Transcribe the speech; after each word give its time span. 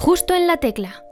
Justo 0.00 0.32
en 0.36 0.46
la 0.46 0.58
tecla. 0.58 1.02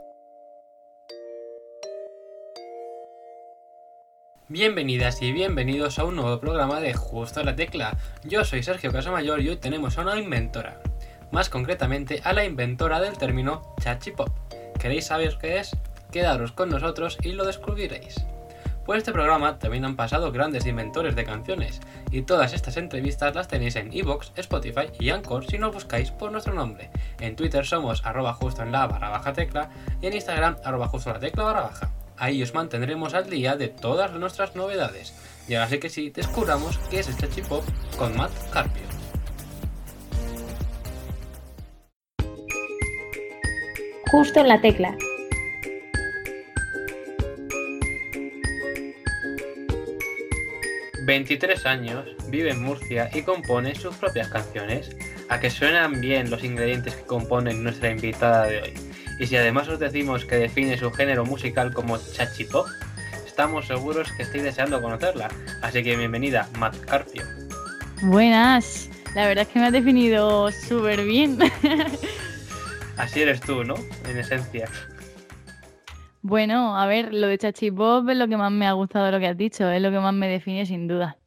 Bienvenidas 4.47 5.21
y 5.21 5.33
bienvenidos 5.33 5.99
a 5.99 6.05
un 6.05 6.15
nuevo 6.15 6.39
programa 6.39 6.79
de 6.79 6.93
Justo 6.93 7.41
en 7.41 7.47
la 7.47 7.55
Tecla. 7.57 7.97
Yo 8.23 8.45
soy 8.45 8.63
Sergio 8.63 8.93
Casamayor 8.93 9.41
y 9.41 9.49
hoy 9.49 9.57
tenemos 9.57 9.97
a 9.97 10.03
una 10.03 10.17
inventora. 10.17 10.79
Más 11.31 11.49
concretamente 11.49 12.21
a 12.23 12.31
la 12.31 12.45
inventora 12.45 13.01
del 13.01 13.17
término 13.17 13.75
Chachi 13.81 14.11
Pop. 14.11 14.29
¿Queréis 14.79 15.07
saber 15.07 15.37
qué 15.37 15.59
es? 15.59 15.75
Quedaros 16.09 16.53
con 16.53 16.69
nosotros 16.69 17.17
y 17.21 17.33
lo 17.33 17.43
descubriréis. 17.45 18.25
Por 18.87 18.95
este 18.95 19.11
programa 19.11 19.59
también 19.59 19.83
han 19.83 19.97
pasado 19.97 20.31
grandes 20.31 20.65
inventores 20.65 21.13
de 21.13 21.25
canciones, 21.25 21.81
y 22.09 22.21
todas 22.21 22.53
estas 22.53 22.77
entrevistas 22.77 23.35
las 23.35 23.49
tenéis 23.49 23.75
en 23.75 23.91
Evox, 23.91 24.31
Spotify 24.37 24.87
y 24.97 25.09
Anchor 25.09 25.45
si 25.45 25.57
nos 25.57 25.73
buscáis 25.73 26.11
por 26.11 26.31
nuestro 26.31 26.53
nombre. 26.53 26.89
En 27.19 27.35
Twitter 27.35 27.65
somos 27.65 28.05
arroba 28.05 28.33
justo 28.33 28.63
en 28.63 28.71
la 28.71 28.87
barra 28.87 29.09
baja 29.09 29.33
tecla 29.33 29.69
y 30.01 30.07
en 30.07 30.13
Instagram 30.13 30.55
arroba 30.63 30.87
justo 30.87 31.11
la 31.11 31.19
tecla 31.19 31.43
barra 31.43 31.63
baja. 31.63 31.91
Ahí 32.15 32.41
os 32.41 32.53
mantendremos 32.53 33.13
al 33.13 33.29
día 33.29 33.57
de 33.57 33.67
todas 33.67 34.13
nuestras 34.13 34.55
novedades. 34.55 35.13
Y 35.49 35.55
ahora 35.55 35.67
sí 35.67 35.79
que 35.79 35.89
sí, 35.89 36.09
descubramos 36.09 36.77
qué 36.89 37.01
es 37.01 37.09
este 37.09 37.27
chip 37.27 37.45
pop 37.45 37.65
con 37.97 38.15
Matt 38.15 38.31
Carpio. 38.51 38.83
Justo 44.09 44.39
en 44.39 44.47
la 44.47 44.61
tecla. 44.61 44.95
...23 51.07 51.65
años, 51.65 52.05
vive 52.27 52.51
en 52.51 52.61
Murcia 52.61 53.09
y 53.13 53.21
compone 53.21 53.73
sus 53.75 53.95
propias 53.95 54.27
canciones. 54.27 54.93
A 55.29 55.39
que 55.39 55.49
suenan 55.49 56.01
bien 56.01 56.29
los 56.29 56.43
ingredientes 56.43 56.95
que 56.95 57.03
componen 57.03 57.63
nuestra 57.63 57.91
invitada 57.91 58.45
de 58.47 58.61
hoy. 58.61 58.73
Y 59.17 59.25
si 59.25 59.37
además 59.37 59.69
os 59.69 59.79
decimos 59.79 60.25
que 60.25 60.35
define 60.35 60.77
su 60.77 60.91
género 60.91 61.25
musical 61.25 61.73
como 61.73 61.97
chachipop, 61.97 62.67
estamos 63.25 63.67
seguros 63.67 64.11
que 64.17 64.23
estáis 64.23 64.43
deseando 64.43 64.81
conocerla. 64.81 65.29
Así 65.61 65.81
que 65.81 65.95
bienvenida, 65.95 66.49
Matt 66.59 66.77
Carpio. 66.81 67.23
Buenas, 68.01 68.89
la 69.15 69.27
verdad 69.27 69.45
es 69.47 69.47
que 69.47 69.59
me 69.59 69.67
has 69.67 69.73
definido 69.73 70.51
súper 70.51 71.05
bien. 71.05 71.39
Así 72.97 73.21
eres 73.21 73.39
tú, 73.39 73.63
¿no? 73.63 73.75
En 74.09 74.17
esencia. 74.17 74.67
Bueno, 76.21 76.77
a 76.77 76.85
ver, 76.87 77.13
lo 77.13 77.27
de 77.27 77.37
chachipop 77.37 78.09
es 78.09 78.17
lo 78.17 78.27
que 78.27 78.37
más 78.37 78.51
me 78.51 78.67
ha 78.67 78.73
gustado 78.73 79.11
lo 79.11 79.19
que 79.19 79.27
has 79.27 79.37
dicho, 79.37 79.69
es 79.69 79.81
lo 79.81 79.91
que 79.91 79.99
más 79.99 80.13
me 80.13 80.27
define 80.27 80.65
sin 80.65 80.87
duda. 80.87 81.17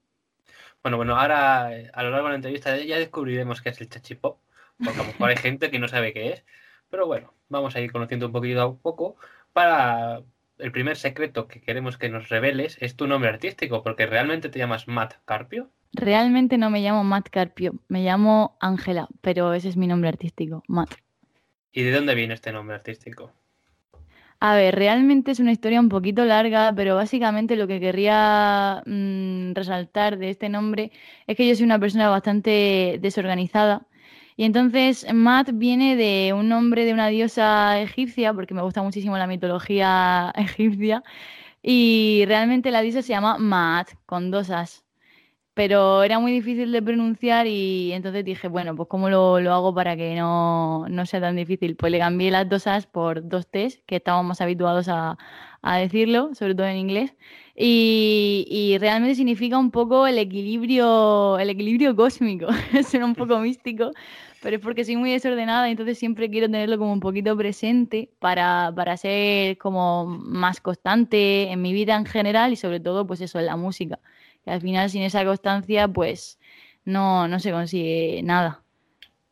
Bueno, 0.83 0.96
bueno, 0.96 1.16
ahora 1.16 1.66
a 1.66 2.02
lo 2.02 2.10
largo 2.10 2.27
de 2.27 2.33
la 2.33 2.36
entrevista 2.36 2.77
ya 2.78 2.98
descubriremos 2.98 3.61
qué 3.61 3.68
es 3.68 3.80
el 3.80 3.88
chachipop, 3.88 4.38
porque 4.83 5.00
a 5.00 5.02
lo 5.02 5.08
mejor 5.08 5.28
hay 5.30 5.36
gente 5.38 5.70
que 5.70 5.78
no 5.78 5.88
sabe 5.88 6.12
qué 6.12 6.30
es, 6.30 6.44
pero 6.91 7.06
bueno, 7.06 7.34
vamos 7.48 7.77
a 7.77 7.80
ir 7.80 7.92
conociendo 7.92 8.27
un 8.27 8.33
poquito 8.33 8.62
a 8.62 8.74
poco. 8.74 9.16
Para 9.52 10.22
el 10.58 10.72
primer 10.72 10.96
secreto 10.96 11.48
que 11.48 11.61
queremos 11.61 11.98
que 11.98 12.08
nos 12.08 12.28
reveles 12.28 12.77
es 12.80 12.96
tu 12.96 13.06
nombre 13.06 13.30
artístico, 13.30 13.83
porque 13.83 14.06
realmente 14.06 14.48
te 14.48 14.58
llamas 14.58 14.88
Matt 14.88 15.14
Carpio. 15.24 15.70
Realmente 15.92 16.56
no 16.56 16.70
me 16.70 16.80
llamo 16.80 17.05
Matt 17.05 17.28
Carpio, 17.30 17.74
me 17.88 18.02
llamo 18.02 18.56
Ángela, 18.61 19.08
pero 19.20 19.52
ese 19.55 19.68
es 19.68 19.77
mi 19.77 19.86
nombre 19.86 20.08
artístico, 20.08 20.62
Matt. 20.68 20.94
¿Y 21.72 21.83
de 21.83 21.92
dónde 21.92 22.14
viene 22.14 22.34
este 22.34 22.52
nombre 22.52 22.77
artístico? 22.77 23.33
A 24.42 24.55
ver, 24.56 24.74
realmente 24.74 25.33
es 25.33 25.41
una 25.41 25.52
historia 25.52 25.80
un 25.80 25.91
poquito 25.91 26.24
larga, 26.24 26.72
pero 26.74 26.94
básicamente 26.96 27.56
lo 27.56 27.66
que 27.66 27.78
querría 27.78 28.83
mm, 28.86 29.52
resaltar 29.55 30.16
de 30.19 30.30
este 30.30 30.48
nombre 30.48 30.92
es 31.27 31.36
que 31.36 31.46
yo 31.46 31.55
soy 31.55 31.64
una 31.64 31.78
persona 31.78 32.08
bastante 32.08 32.98
desorganizada. 33.02 33.86
Y 34.36 34.44
entonces 34.44 35.06
Matt 35.12 35.50
viene 35.52 35.94
de 35.96 36.33
un 36.33 36.48
nombre 36.48 36.86
de 36.86 36.94
una 36.94 37.08
diosa 37.08 37.80
egipcia, 37.80 38.33
porque 38.33 38.55
me 38.55 38.62
gusta 38.62 38.83
muchísimo 38.83 39.18
la 39.18 39.27
mitología 39.27 40.33
egipcia. 40.36 41.02
Y 41.62 42.24
realmente 42.27 42.70
la 42.70 42.83
diosa 42.83 43.02
se 43.02 43.11
llama 43.11 43.38
Maat, 43.38 43.90
con 44.06 44.30
dos 44.30 44.50
as 44.50 44.84
pero 45.61 46.03
era 46.03 46.19
muy 46.19 46.33
difícil 46.33 46.73
de 46.73 46.81
pronunciar 46.81 47.47
y 47.47 47.93
entonces 47.93 48.25
dije, 48.25 48.48
bueno, 48.48 48.75
pues 48.75 48.89
¿cómo 48.89 49.11
lo, 49.11 49.37
hago 49.53 49.75
para 49.75 49.95
que 49.95 50.15
no, 50.15 50.87
sea 51.05 51.21
tan 51.21 51.37
difícil? 51.37 51.77
Pues 51.77 51.93
le 51.93 51.98
cambié 51.98 52.31
las 52.31 52.48
dos 52.48 52.67
As 52.67 52.87
por 52.87 53.29
dos 53.29 53.47
Ts, 53.47 53.83
que 53.85 53.97
estábamos 53.97 54.27
más 54.27 54.41
habituados 54.41 54.89
a, 54.89 55.19
decirlo, 55.63 56.35
sobre 56.35 56.55
todo 56.55 56.67
en 56.67 56.79
inglés, 56.79 57.15
y, 57.55 58.79
realmente 58.81 59.15
significa 59.15 59.59
un 59.59 59.71
poco 59.71 60.07
el 60.07 60.17
equilibrio, 60.17 61.39
el 61.39 61.51
equilibrio 61.51 61.95
cósmico, 61.95 62.47
suena 62.89 63.05
un 63.05 63.15
poco 63.15 63.39
místico, 63.39 63.91
pero 64.41 64.57
es 64.57 64.63
porque 64.63 64.87
soy 64.87 64.97
muy 64.97 65.11
desordenada 65.11 65.69
y 65.69 65.73
entonces 65.73 65.98
siempre 65.98 66.31
quiero 66.31 66.47
tenerlo 66.47 66.79
como 66.79 66.95
un 66.95 67.01
poquito 67.01 67.37
presente 67.37 68.09
para, 68.19 68.73
para 68.75 68.97
ser 68.97 69.59
como 69.59 70.07
más 70.07 70.59
constante 70.63 71.53
en 71.53 71.61
mi 71.61 71.75
vida 71.75 71.97
en 71.97 72.07
general 72.07 72.51
y 72.51 72.57
sobre 72.57 72.81
todo 72.81 73.07
pues 73.07 73.21
eso, 73.21 73.39
en 73.39 73.45
la 73.45 73.57
música 73.57 73.98
que 74.45 74.51
al 74.51 74.61
final 74.61 74.90
sin 74.90 75.02
esa 75.02 75.24
constancia 75.24 75.89
pues 75.89 76.39
no, 76.84 77.28
no 77.28 77.39
se 77.39 77.52
consigue 77.52 78.23
nada. 78.23 78.62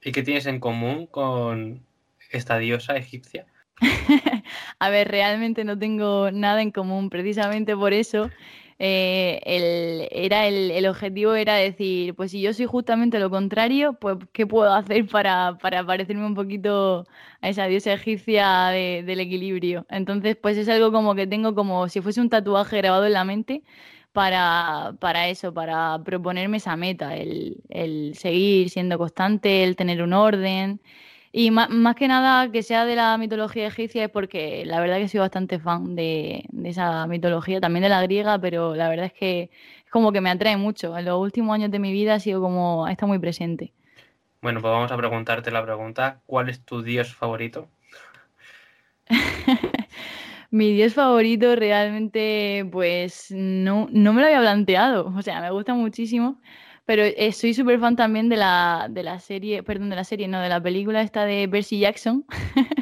¿Y 0.02 0.12
qué 0.12 0.22
tienes 0.22 0.46
en 0.46 0.60
común 0.60 1.06
con 1.06 1.84
esta 2.30 2.58
diosa 2.58 2.96
egipcia? 2.96 3.46
a 4.78 4.90
ver, 4.90 5.08
realmente 5.08 5.64
no 5.64 5.78
tengo 5.78 6.30
nada 6.30 6.62
en 6.62 6.70
común, 6.70 7.10
precisamente 7.10 7.76
por 7.76 7.92
eso 7.92 8.30
eh, 8.80 9.40
el, 9.44 10.08
era 10.12 10.46
el, 10.46 10.86
objetivo 10.86 11.34
era 11.34 11.56
decir, 11.56 12.14
pues 12.14 12.30
si 12.30 12.40
yo 12.40 12.52
soy 12.54 12.66
justamente 12.66 13.18
lo 13.18 13.28
contrario, 13.28 13.94
pues 13.94 14.18
¿qué 14.32 14.46
puedo 14.46 14.72
hacer 14.72 15.06
para, 15.06 15.58
para 15.60 15.84
parecerme 15.84 16.26
un 16.26 16.34
poquito 16.34 17.04
a 17.40 17.48
esa 17.48 17.66
diosa 17.66 17.92
egipcia 17.92 18.68
del 18.68 19.20
equilibrio? 19.20 19.84
Entonces, 19.90 20.36
pues 20.36 20.56
es 20.56 20.68
algo 20.68 20.92
como 20.92 21.14
que 21.16 21.26
tengo 21.26 21.54
como 21.54 21.88
si 21.88 22.00
fuese 22.00 22.20
un 22.20 22.30
tatuaje 22.30 22.76
grabado 22.78 23.06
en 23.06 23.12
la 23.14 23.24
mente 23.24 23.62
para, 24.18 24.94
para 24.98 25.28
eso, 25.28 25.54
para 25.54 26.00
proponerme 26.04 26.56
esa 26.56 26.74
meta, 26.74 27.16
el, 27.16 27.58
el, 27.68 28.16
seguir 28.16 28.68
siendo 28.68 28.98
constante, 28.98 29.62
el 29.62 29.76
tener 29.76 30.02
un 30.02 30.12
orden. 30.12 30.80
Y 31.30 31.52
más, 31.52 31.70
más, 31.70 31.94
que 31.94 32.08
nada 32.08 32.50
que 32.50 32.64
sea 32.64 32.84
de 32.84 32.96
la 32.96 33.16
mitología 33.16 33.68
egipcia 33.68 34.06
es 34.06 34.10
porque 34.10 34.64
la 34.66 34.80
verdad 34.80 34.96
que 34.96 35.06
soy 35.06 35.20
bastante 35.20 35.60
fan 35.60 35.94
de, 35.94 36.44
de, 36.50 36.68
esa 36.68 37.06
mitología, 37.06 37.60
también 37.60 37.84
de 37.84 37.90
la 37.90 38.02
griega, 38.02 38.40
pero 38.40 38.74
la 38.74 38.88
verdad 38.88 39.06
es 39.06 39.12
que 39.12 39.50
es 39.84 39.90
como 39.92 40.10
que 40.10 40.20
me 40.20 40.30
atrae 40.30 40.56
mucho. 40.56 40.98
En 40.98 41.04
los 41.04 41.20
últimos 41.20 41.54
años 41.54 41.70
de 41.70 41.78
mi 41.78 41.92
vida 41.92 42.14
ha 42.14 42.20
sido 42.20 42.40
como, 42.40 42.88
está 42.88 43.06
muy 43.06 43.20
presente. 43.20 43.72
Bueno, 44.42 44.60
pues 44.60 44.72
vamos 44.72 44.90
a 44.90 44.96
preguntarte 44.96 45.52
la 45.52 45.62
pregunta, 45.62 46.22
¿cuál 46.26 46.48
es 46.48 46.64
tu 46.64 46.82
dios 46.82 47.14
favorito? 47.14 47.68
Mi 50.50 50.72
dios 50.72 50.94
favorito 50.94 51.56
realmente, 51.56 52.66
pues 52.72 53.30
no, 53.30 53.88
no 53.92 54.12
me 54.12 54.22
lo 54.22 54.26
había 54.28 54.40
planteado. 54.40 55.12
O 55.16 55.22
sea, 55.22 55.40
me 55.40 55.50
gusta 55.50 55.74
muchísimo. 55.74 56.40
Pero 56.88 57.02
eh, 57.04 57.32
soy 57.32 57.52
súper 57.52 57.78
fan 57.78 57.96
también 57.96 58.30
de 58.30 58.38
la, 58.38 58.86
de 58.88 59.02
la 59.02 59.20
serie, 59.20 59.62
perdón, 59.62 59.90
de 59.90 59.96
la 59.96 60.04
serie, 60.04 60.26
no, 60.26 60.40
de 60.40 60.48
la 60.48 60.62
película 60.62 61.02
esta 61.02 61.26
de 61.26 61.46
Percy 61.46 61.80
Jackson. 61.80 62.24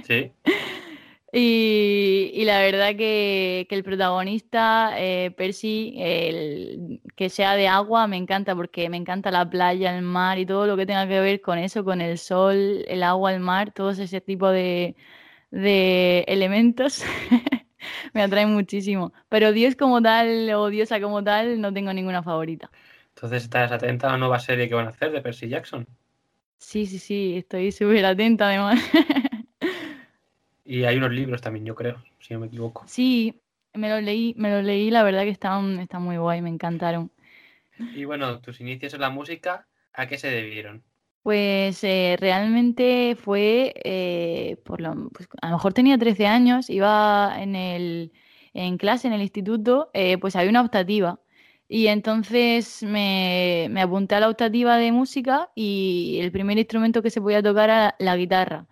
Sí. 0.07 0.31
y, 1.33 2.31
y, 2.33 2.45
la 2.45 2.61
verdad 2.61 2.91
que, 2.91 3.67
que 3.69 3.75
el 3.75 3.83
protagonista, 3.83 4.93
eh, 4.97 5.33
Percy, 5.37 5.95
el, 5.99 7.01
que 7.17 7.29
sea 7.29 7.57
de 7.57 7.67
agua, 7.67 8.07
me 8.07 8.17
encanta 8.17 8.55
porque 8.55 8.89
me 8.89 8.97
encanta 8.97 9.33
la 9.33 9.51
playa, 9.51 9.97
el 9.97 10.03
mar 10.05 10.39
y 10.39 10.47
todo 10.47 10.69
lo 10.69 10.77
que 10.77 10.87
tenga 10.87 11.09
que 11.09 11.19
ver 11.19 11.41
con 11.41 11.59
eso, 11.59 11.85
con 11.85 12.01
el 12.01 12.19
sol, 12.19 12.85
el 12.87 13.03
agua, 13.03 13.35
el 13.35 13.41
mar, 13.41 13.73
todo 13.73 13.91
ese 13.91 14.21
tipo 14.21 14.51
de, 14.51 14.95
de 15.51 16.21
elementos 16.29 17.03
me 18.13 18.23
atraen 18.23 18.53
muchísimo. 18.53 19.13
Pero 19.29 19.53
Dios 19.53 19.77
como 19.77 20.03
tal 20.03 20.51
o 20.55 20.69
diosa 20.69 21.01
como 21.01 21.23
tal 21.25 21.61
no 21.61 21.73
tengo 21.73 21.93
ninguna 21.93 22.23
favorita. 22.23 22.71
Entonces, 23.15 23.45
¿estás 23.45 23.73
atenta 23.73 24.09
a 24.09 24.13
la 24.13 24.19
nueva 24.19 24.39
serie 24.39 24.69
que 24.69 24.75
van 24.75 24.87
a 24.87 24.91
hacer 24.91 25.11
de 25.11 25.23
Percy 25.23 25.49
Jackson? 25.49 25.87
Sí, 26.59 26.87
sí, 26.87 26.99
sí, 26.99 27.37
estoy 27.37 27.73
súper 27.73 28.05
atenta 28.05 28.49
además. 28.49 28.81
y 30.65 30.85
hay 30.85 30.97
unos 30.97 31.13
libros 31.13 31.41
también, 31.41 31.65
yo 31.65 31.75
creo, 31.75 32.03
si 32.21 32.35
no 32.35 32.41
me 32.41 32.47
equivoco. 32.47 32.85
Sí, 32.87 33.41
me 33.75 33.89
los 33.89 34.03
leí, 34.03 34.35
me 34.37 34.51
los 34.51 34.65
leí, 34.65 34.91
la 34.91 35.03
verdad 35.03 35.23
que 35.23 35.31
están, 35.31 35.79
están 35.81 36.03
muy 36.03 36.17
guay, 36.17 36.43
me 36.43 36.51
encantaron. 36.51 37.11
Y 37.95 38.05
bueno, 38.05 38.41
tus 38.41 38.61
inicios 38.61 38.95
en 38.95 39.01
la 39.01 39.11
música, 39.11 39.67
¿a 39.93 40.07
qué 40.07 40.19
se 40.19 40.31
debieron? 40.31 40.83
Pues 41.27 41.83
eh, 41.83 42.17
realmente 42.21 43.17
fue, 43.17 43.75
eh, 43.85 44.59
por 44.65 44.81
lo, 44.81 45.11
pues, 45.11 45.29
a 45.43 45.49
lo 45.49 45.57
mejor 45.57 45.73
tenía 45.73 45.99
13 45.99 46.29
años, 46.29 46.71
iba 46.71 47.35
en, 47.43 47.57
el, 47.57 48.13
en 48.55 48.79
clase, 48.79 49.09
en 49.09 49.13
el 49.13 49.23
instituto, 49.23 49.91
eh, 49.93 50.19
pues 50.19 50.37
había 50.37 50.51
una 50.51 50.61
optativa. 50.61 51.19
Y 51.69 51.89
entonces 51.89 52.81
me, 52.85 53.67
me, 53.73 53.83
apunté 53.83 54.15
a 54.15 54.21
la 54.21 54.29
optativa 54.29 54.77
de 54.77 54.93
música 54.93 55.51
y 55.57 56.19
el 56.21 56.31
primer 56.31 56.59
instrumento 56.59 57.03
que 57.03 57.11
se 57.11 57.21
podía 57.21 57.43
tocar 57.43 57.71
era 57.71 57.97
la 57.99 58.17
guitarra. 58.17 58.69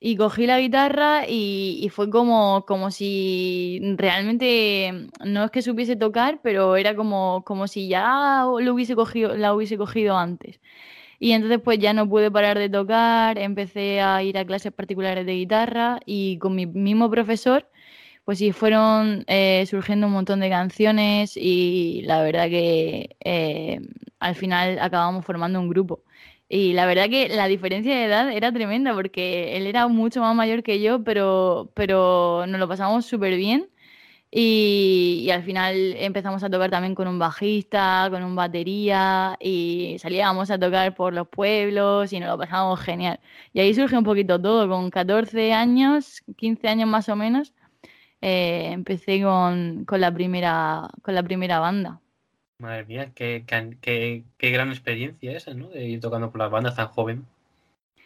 Y 0.00 0.16
cogí 0.16 0.46
la 0.46 0.60
guitarra 0.60 1.28
y, 1.28 1.80
y, 1.82 1.88
fue 1.90 2.10
como, 2.10 2.64
como 2.66 2.90
si 2.90 3.80
realmente 3.96 5.08
no 5.24 5.44
es 5.44 5.50
que 5.52 5.62
supiese 5.62 5.96
tocar, 5.96 6.40
pero 6.42 6.76
era 6.76 6.96
como, 6.96 7.44
como 7.44 7.68
si 7.68 7.88
ya 7.88 8.44
lo 8.60 8.74
hubiese 8.74 8.96
cogido, 8.96 9.36
la 9.36 9.54
hubiese 9.54 9.78
cogido 9.78 10.18
antes. 10.18 10.60
Y 11.22 11.32
entonces 11.32 11.60
pues 11.62 11.78
ya 11.78 11.92
no 11.92 12.08
pude 12.08 12.30
parar 12.32 12.58
de 12.58 12.68
tocar, 12.68 13.38
empecé 13.38 14.00
a 14.00 14.22
ir 14.24 14.36
a 14.38 14.44
clases 14.44 14.72
particulares 14.72 15.24
de 15.24 15.34
guitarra 15.36 16.00
y 16.04 16.38
con 16.38 16.56
mi 16.56 16.66
mismo 16.66 17.08
profesor 17.10 17.68
pues 18.24 18.38
sí, 18.38 18.52
fueron 18.52 19.24
eh, 19.28 19.66
surgiendo 19.68 20.06
un 20.08 20.12
montón 20.14 20.40
de 20.40 20.48
canciones 20.50 21.36
y 21.36 22.02
la 22.04 22.22
verdad 22.22 22.48
que 22.48 23.16
eh, 23.24 23.80
al 24.20 24.34
final 24.36 24.78
acabamos 24.80 25.24
formando 25.24 25.60
un 25.60 25.68
grupo. 25.68 26.04
Y 26.48 26.74
la 26.74 26.86
verdad 26.86 27.08
que 27.10 27.28
la 27.28 27.48
diferencia 27.48 27.94
de 27.94 28.04
edad 28.04 28.30
era 28.32 28.52
tremenda 28.52 28.94
porque 28.94 29.56
él 29.56 29.66
era 29.66 29.88
mucho 29.88 30.20
más 30.20 30.34
mayor 30.36 30.62
que 30.62 30.80
yo, 30.82 31.02
pero, 31.04 31.72
pero 31.74 32.46
nos 32.46 32.60
lo 32.60 32.68
pasamos 32.68 33.06
súper 33.06 33.36
bien. 33.36 33.68
Y, 34.34 35.28
al 35.30 35.42
final 35.42 35.94
empezamos 35.98 36.42
a 36.42 36.48
tocar 36.48 36.70
también 36.70 36.94
con 36.94 37.06
un 37.06 37.18
bajista, 37.18 38.08
con 38.10 38.22
un 38.22 38.34
batería 38.34 39.36
y 39.38 39.96
salíamos 39.98 40.50
a 40.50 40.58
tocar 40.58 40.94
por 40.94 41.12
los 41.12 41.28
pueblos 41.28 42.10
y 42.14 42.18
nos 42.18 42.30
lo 42.30 42.38
pasábamos 42.38 42.80
genial. 42.80 43.20
Y 43.52 43.60
ahí 43.60 43.74
surge 43.74 43.96
un 43.96 44.04
poquito 44.04 44.40
todo, 44.40 44.66
con 44.68 44.88
14 44.88 45.52
años, 45.52 46.22
15 46.36 46.66
años 46.66 46.88
más 46.88 47.10
o 47.10 47.16
menos, 47.16 47.52
eh, 48.22 48.70
empecé 48.72 49.20
con, 49.22 49.84
la 49.86 50.14
primera, 50.14 50.88
con 51.02 51.14
la 51.14 51.22
primera 51.22 51.58
banda. 51.58 52.00
Madre 52.56 52.86
mía, 52.86 53.12
qué, 53.14 53.44
qué, 53.46 54.50
gran 54.50 54.70
experiencia 54.70 55.36
esa, 55.36 55.52
¿no? 55.52 55.68
De 55.68 55.84
ir 55.84 56.00
tocando 56.00 56.30
por 56.30 56.38
las 56.38 56.50
bandas 56.50 56.76
tan 56.76 56.88
joven. 56.88 57.26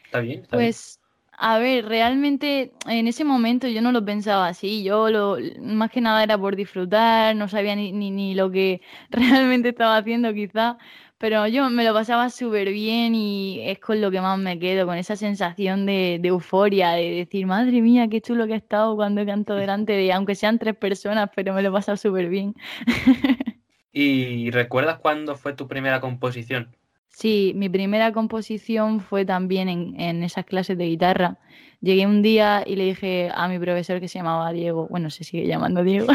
Está 0.04 0.18
bien. 0.18 0.44
pues, 0.50 0.98
a 1.38 1.58
ver, 1.58 1.86
realmente 1.86 2.72
en 2.86 3.08
ese 3.08 3.24
momento 3.24 3.68
yo 3.68 3.82
no 3.82 3.92
lo 3.92 4.04
pensaba 4.04 4.48
así. 4.48 4.82
Yo 4.82 5.10
lo, 5.10 5.36
más 5.60 5.90
que 5.90 6.00
nada 6.00 6.22
era 6.22 6.38
por 6.38 6.56
disfrutar, 6.56 7.36
no 7.36 7.48
sabía 7.48 7.76
ni, 7.76 7.92
ni, 7.92 8.10
ni 8.10 8.34
lo 8.34 8.50
que 8.50 8.80
realmente 9.10 9.70
estaba 9.70 9.98
haciendo 9.98 10.32
quizá. 10.32 10.78
Pero 11.18 11.46
yo 11.46 11.70
me 11.70 11.84
lo 11.84 11.94
pasaba 11.94 12.28
súper 12.28 12.70
bien 12.70 13.14
y 13.14 13.60
es 13.62 13.78
con 13.78 14.00
lo 14.02 14.10
que 14.10 14.20
más 14.20 14.38
me 14.38 14.58
quedo, 14.58 14.86
con 14.86 14.98
esa 14.98 15.16
sensación 15.16 15.86
de, 15.86 16.20
euforia, 16.22 16.90
de 16.92 17.10
decir, 17.10 17.46
madre 17.46 17.80
mía, 17.80 18.08
qué 18.08 18.20
chulo 18.20 18.46
que 18.46 18.52
he 18.52 18.56
estado 18.56 18.96
cuando 18.96 19.24
canto 19.24 19.54
delante 19.54 19.94
de, 19.94 20.12
aunque 20.12 20.34
sean 20.34 20.58
tres 20.58 20.76
personas, 20.76 21.30
pero 21.34 21.54
me 21.54 21.62
lo 21.62 21.70
he 21.70 21.72
pasado 21.72 21.96
súper 21.96 22.28
bien. 22.28 22.54
¿Y 23.92 24.50
recuerdas 24.50 24.98
cuándo 24.98 25.36
fue 25.36 25.54
tu 25.54 25.68
primera 25.68 26.02
composición? 26.02 26.76
Sí, 27.16 27.54
mi 27.56 27.70
primera 27.70 28.12
composición 28.12 29.00
fue 29.00 29.24
también 29.24 29.70
en, 29.70 30.22
esas 30.22 30.44
clases 30.44 30.76
de 30.76 30.84
guitarra. 30.84 31.38
Llegué 31.80 32.06
un 32.06 32.20
día 32.20 32.62
y 32.66 32.76
le 32.76 32.84
dije 32.84 33.30
a 33.34 33.48
mi 33.48 33.58
profesor 33.58 34.00
que 34.00 34.08
se 34.08 34.18
llamaba 34.18 34.52
Diego, 34.52 34.86
bueno, 34.88 35.08
se 35.08 35.24
sigue 35.24 35.46
llamando 35.46 35.82
Diego. 35.82 36.08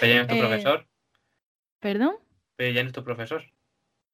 ¿Pero 0.00 0.12
ya 0.12 0.16
no 0.16 0.22
es 0.24 0.28
tu 0.28 0.34
eh, 0.34 0.38
profesor? 0.40 0.86
¿Perdón? 1.80 2.16
¿Pero 2.56 2.74
ya 2.74 2.82
no 2.82 2.88
es 2.88 2.92
tu 2.92 3.02
profesor? 3.02 3.44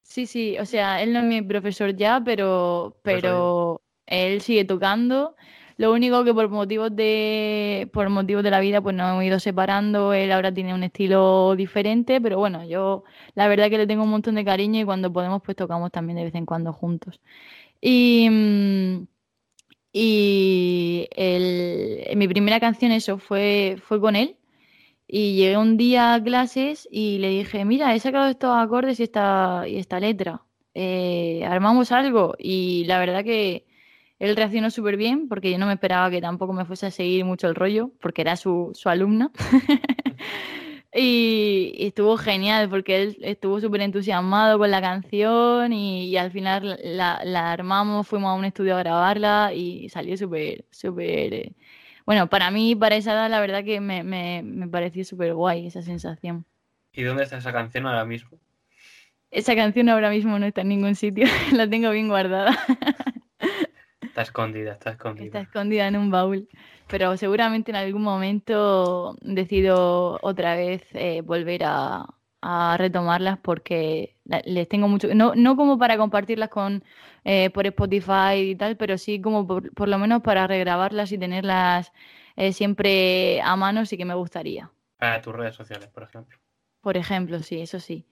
Sí, 0.01 0.27
sí, 0.27 0.57
o 0.59 0.65
sea, 0.65 1.03
él 1.03 1.11
no 1.11 1.19
es 1.19 1.25
mi 1.25 1.41
profesor 1.41 1.93
ya, 1.93 2.21
pero, 2.23 2.97
pero 3.03 3.81
él 4.05 4.39
sigue 4.39 4.63
tocando. 4.63 5.35
Lo 5.81 5.91
único 5.93 6.23
que 6.23 6.31
por 6.31 6.47
motivos 6.49 6.95
de 6.95 7.89
por 7.91 8.07
motivos 8.09 8.43
de 8.43 8.51
la 8.51 8.59
vida 8.59 8.81
pues 8.81 8.95
nos 8.95 9.09
hemos 9.11 9.23
ido 9.23 9.39
separando, 9.39 10.13
él 10.13 10.31
ahora 10.31 10.53
tiene 10.53 10.75
un 10.75 10.83
estilo 10.83 11.55
diferente, 11.55 12.21
pero 12.21 12.37
bueno, 12.37 12.63
yo 12.65 13.03
la 13.33 13.47
verdad 13.47 13.67
que 13.71 13.79
le 13.79 13.87
tengo 13.87 14.03
un 14.03 14.11
montón 14.11 14.35
de 14.35 14.45
cariño 14.45 14.79
y 14.79 14.85
cuando 14.85 15.11
podemos 15.11 15.41
pues 15.43 15.57
tocamos 15.57 15.91
también 15.91 16.17
de 16.17 16.25
vez 16.25 16.35
en 16.35 16.45
cuando 16.45 16.71
juntos. 16.71 17.19
Y, 17.81 18.29
mm, 18.29 19.07
y 19.93 21.07
mi 22.15 22.27
primera 22.27 22.59
canción 22.59 22.91
eso 22.91 23.17
fue, 23.17 23.77
fue 23.83 23.99
con 23.99 24.15
él 24.15 24.37
y 25.07 25.35
llegué 25.35 25.57
un 25.57 25.77
día 25.77 26.13
a 26.13 26.23
clases 26.23 26.87
y 26.91 27.17
le 27.19 27.29
dije, 27.29 27.65
mira, 27.65 27.95
he 27.95 27.99
sacado 27.99 28.29
estos 28.29 28.51
acordes 28.55 28.99
y 28.99 29.03
esta, 29.03 29.65
y 29.67 29.77
esta 29.77 29.99
letra. 29.99 30.43
Eh, 30.75 31.43
armamos 31.45 31.91
algo. 31.91 32.35
Y 32.39 32.85
la 32.85 32.99
verdad 32.99 33.23
que 33.23 33.65
él 34.21 34.35
reaccionó 34.35 34.69
súper 34.69 34.97
bien 34.97 35.27
porque 35.27 35.49
yo 35.49 35.57
no 35.57 35.65
me 35.65 35.73
esperaba 35.73 36.11
que 36.11 36.21
tampoco 36.21 36.53
me 36.53 36.63
fuese 36.63 36.85
a 36.85 36.91
seguir 36.91 37.25
mucho 37.25 37.47
el 37.47 37.55
rollo 37.55 37.89
porque 37.99 38.21
era 38.21 38.35
su, 38.35 38.69
su 38.75 38.87
alumna. 38.87 39.31
y, 40.93 41.73
estuvo 41.79 42.17
genial 42.17 42.69
porque 42.69 43.01
él 43.01 43.17
estuvo 43.21 43.59
súper 43.59 43.81
entusiasmado 43.81 44.59
con 44.59 44.69
la 44.69 44.79
canción 44.79 45.73
y, 45.73 46.15
al 46.17 46.29
final 46.29 46.77
la, 46.83 47.19
la, 47.25 47.51
armamos, 47.51 48.07
fuimos 48.07 48.29
a 48.29 48.35
un 48.35 48.45
estudio 48.45 48.75
a 48.75 48.79
grabarla 48.79 49.53
y 49.55 49.89
salió 49.89 50.15
súper, 50.15 50.65
súper... 50.69 51.33
Eh, 51.33 51.55
bueno, 52.05 52.29
para 52.29 52.51
mí, 52.51 52.75
para 52.75 52.97
esa 52.97 53.13
edad, 53.13 53.27
la 53.27 53.39
verdad 53.39 53.63
que 53.63 53.81
me, 53.81 54.03
me, 54.03 54.43
me 54.43 54.67
pareció 54.67 55.03
súper 55.03 55.33
guay 55.33 55.65
esa 55.65 55.81
sensación. 55.81 56.45
¿Y 56.93 57.01
dónde 57.01 57.23
está 57.23 57.39
esa 57.39 57.51
canción 57.51 57.87
ahora 57.87 58.05
mismo? 58.05 58.37
Esa 59.31 59.55
canción 59.55 59.89
ahora 59.89 60.11
mismo 60.11 60.37
no 60.37 60.45
está 60.45 60.61
en 60.61 60.67
ningún 60.67 60.93
sitio, 60.93 61.25
la 61.53 61.67
tengo 61.67 61.89
bien 61.89 62.07
guardada. 62.07 62.55
Está 64.11 64.23
escondida, 64.23 64.73
está 64.73 64.89
escondida. 64.89 65.25
Está 65.25 65.39
escondida 65.39 65.87
en 65.87 65.95
un 65.95 66.11
baúl. 66.11 66.49
Pero 66.89 67.15
seguramente 67.15 67.71
en 67.71 67.77
algún 67.77 68.01
momento 68.01 69.15
decido 69.21 70.19
otra 70.21 70.57
vez 70.57 70.83
eh, 70.91 71.21
volver 71.21 71.63
a, 71.63 72.05
a 72.41 72.75
retomarlas 72.77 73.39
porque 73.39 74.17
les 74.43 74.67
tengo 74.67 74.89
mucho, 74.89 75.07
no, 75.15 75.33
no 75.33 75.55
como 75.55 75.77
para 75.77 75.95
compartirlas 75.97 76.49
con 76.49 76.83
eh, 77.23 77.49
por 77.51 77.65
Spotify 77.67 78.51
y 78.51 78.55
tal, 78.57 78.75
pero 78.75 78.97
sí 78.97 79.21
como 79.21 79.47
por, 79.47 79.73
por 79.73 79.87
lo 79.87 79.97
menos 79.97 80.21
para 80.21 80.45
regrabarlas 80.45 81.13
y 81.13 81.17
tenerlas 81.17 81.93
eh, 82.35 82.51
siempre 82.51 83.41
a 83.41 83.55
mano 83.55 83.85
sí 83.85 83.95
que 83.95 84.03
me 84.03 84.15
gustaría. 84.15 84.69
Para 84.97 85.21
tus 85.21 85.33
redes 85.33 85.55
sociales, 85.55 85.87
por 85.87 86.03
ejemplo. 86.03 86.37
Por 86.81 86.97
ejemplo, 86.97 87.39
sí, 87.39 87.61
eso 87.61 87.79
sí. 87.79 88.05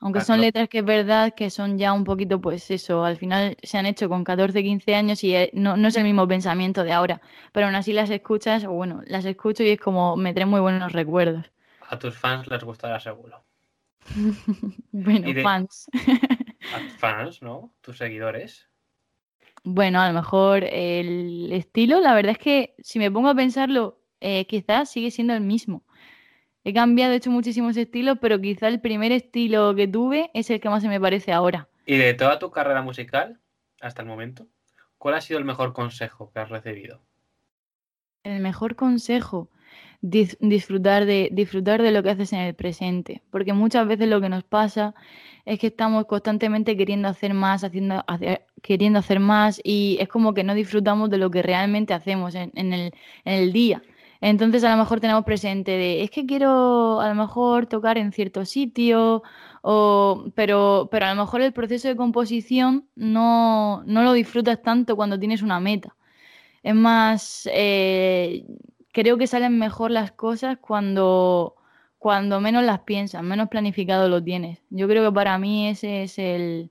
Aunque 0.00 0.20
son 0.20 0.40
letras 0.40 0.68
que 0.68 0.78
es 0.78 0.84
verdad 0.84 1.34
que 1.34 1.50
son 1.50 1.76
ya 1.76 1.92
un 1.92 2.04
poquito, 2.04 2.40
pues 2.40 2.70
eso, 2.70 3.04
al 3.04 3.16
final 3.16 3.56
se 3.62 3.78
han 3.78 3.86
hecho 3.86 4.08
con 4.08 4.22
14, 4.22 4.62
15 4.62 4.94
años 4.94 5.24
y 5.24 5.34
eh, 5.34 5.50
no, 5.54 5.76
no 5.76 5.88
es 5.88 5.96
el 5.96 6.04
mismo 6.04 6.28
pensamiento 6.28 6.84
de 6.84 6.92
ahora, 6.92 7.20
pero 7.52 7.66
aún 7.66 7.74
así 7.74 7.92
las 7.92 8.08
escuchas, 8.10 8.64
o 8.64 8.70
bueno, 8.70 9.02
las 9.06 9.24
escucho 9.24 9.64
y 9.64 9.70
es 9.70 9.80
como 9.80 10.16
me 10.16 10.32
traen 10.32 10.48
muy 10.48 10.60
buenos 10.60 10.92
recuerdos 10.92 11.46
a 11.88 11.98
tus 11.98 12.16
fans 12.16 12.46
les 12.48 12.62
gustará 12.62 13.00
seguro. 13.00 13.44
bueno, 14.92 15.28
fans. 15.42 15.88
a 16.74 16.98
fans, 16.98 17.42
¿no? 17.42 17.74
Tus 17.80 17.98
seguidores. 17.98 18.68
Bueno, 19.64 20.00
a 20.00 20.08
lo 20.08 20.14
mejor 20.14 20.64
el 20.64 21.50
estilo, 21.52 22.00
la 22.00 22.14
verdad 22.14 22.32
es 22.32 22.38
que 22.38 22.74
si 22.78 22.98
me 22.98 23.10
pongo 23.10 23.28
a 23.28 23.34
pensarlo, 23.34 24.00
eh, 24.20 24.46
quizás 24.46 24.90
sigue 24.90 25.10
siendo 25.10 25.34
el 25.34 25.40
mismo. 25.40 25.84
He 26.64 26.74
cambiado, 26.74 27.12
he 27.12 27.16
hecho 27.16 27.30
muchísimos 27.30 27.76
estilos, 27.76 28.18
pero 28.20 28.40
quizá 28.40 28.68
el 28.68 28.80
primer 28.80 29.12
estilo 29.12 29.74
que 29.74 29.88
tuve 29.88 30.30
es 30.34 30.50
el 30.50 30.60
que 30.60 30.68
más 30.68 30.82
se 30.82 30.88
me 30.88 31.00
parece 31.00 31.32
ahora. 31.32 31.68
Y 31.86 31.96
de 31.96 32.14
toda 32.14 32.38
tu 32.38 32.50
carrera 32.50 32.82
musical, 32.82 33.40
hasta 33.80 34.02
el 34.02 34.08
momento, 34.08 34.46
¿cuál 34.98 35.14
ha 35.14 35.20
sido 35.20 35.38
el 35.38 35.44
mejor 35.44 35.72
consejo 35.72 36.30
que 36.32 36.40
has 36.40 36.50
recibido? 36.50 37.00
El 38.24 38.40
mejor 38.40 38.76
consejo 38.76 39.48
disfrutar 40.00 41.06
de, 41.06 41.28
disfrutar 41.32 41.82
de 41.82 41.90
lo 41.90 42.02
que 42.02 42.10
haces 42.10 42.32
en 42.32 42.40
el 42.40 42.54
presente. 42.54 43.22
Porque 43.30 43.52
muchas 43.52 43.86
veces 43.86 44.08
lo 44.08 44.20
que 44.20 44.28
nos 44.28 44.44
pasa 44.44 44.94
es 45.44 45.58
que 45.58 45.68
estamos 45.68 46.06
constantemente 46.06 46.76
queriendo 46.76 47.08
hacer 47.08 47.34
más, 47.34 47.64
haciendo, 47.64 48.04
queriendo 48.62 48.98
hacer 48.98 49.20
más 49.20 49.60
y 49.64 49.96
es 50.00 50.08
como 50.08 50.34
que 50.34 50.44
no 50.44 50.54
disfrutamos 50.54 51.10
de 51.10 51.18
lo 51.18 51.30
que 51.30 51.42
realmente 51.42 51.94
hacemos 51.94 52.34
en, 52.34 52.52
el, 52.54 52.92
en 53.24 53.32
el 53.32 53.52
día. 53.52 53.82
Entonces 54.20 54.64
a 54.64 54.70
lo 54.70 54.76
mejor 54.78 55.00
tenemos 55.00 55.24
presente 55.24 55.72
de, 55.72 56.02
es 56.02 56.10
que 56.10 56.26
quiero 56.26 57.00
a 57.00 57.08
lo 57.08 57.14
mejor 57.14 57.66
tocar 57.66 57.98
en 57.98 58.12
cierto 58.12 58.44
sitio, 58.44 59.22
o, 59.62 60.26
pero, 60.34 60.88
pero 60.90 61.06
a 61.06 61.14
lo 61.14 61.22
mejor 61.22 61.40
el 61.42 61.52
proceso 61.52 61.88
de 61.88 61.96
composición 61.96 62.88
no, 62.96 63.82
no 63.86 64.02
lo 64.02 64.12
disfrutas 64.12 64.60
tanto 64.62 64.96
cuando 64.96 65.18
tienes 65.18 65.42
una 65.42 65.60
meta. 65.60 65.96
Es 66.62 66.74
más, 66.74 67.48
eh, 67.52 68.44
creo 68.92 69.18
que 69.18 69.26
salen 69.26 69.58
mejor 69.58 69.90
las 69.90 70.12
cosas 70.12 70.58
cuando, 70.60 71.56
cuando 71.98 72.40
menos 72.40 72.64
las 72.64 72.80
piensas, 72.80 73.22
menos 73.22 73.48
planificado 73.48 74.08
lo 74.08 74.22
tienes. 74.22 74.60
Yo 74.70 74.88
creo 74.88 75.04
que 75.04 75.14
para 75.14 75.38
mí 75.38 75.68
ese 75.68 76.02
es 76.04 76.18
el, 76.18 76.70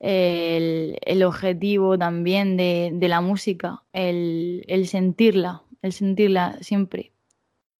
el, 0.00 1.22
objetivo 1.22 1.98
también 1.98 2.56
de, 2.56 2.96
la 3.08 3.20
música, 3.20 3.82
el, 3.92 4.86
sentirla, 4.86 5.62
el 5.84 5.92
sentirla 5.92 6.56
siempre. 6.62 7.12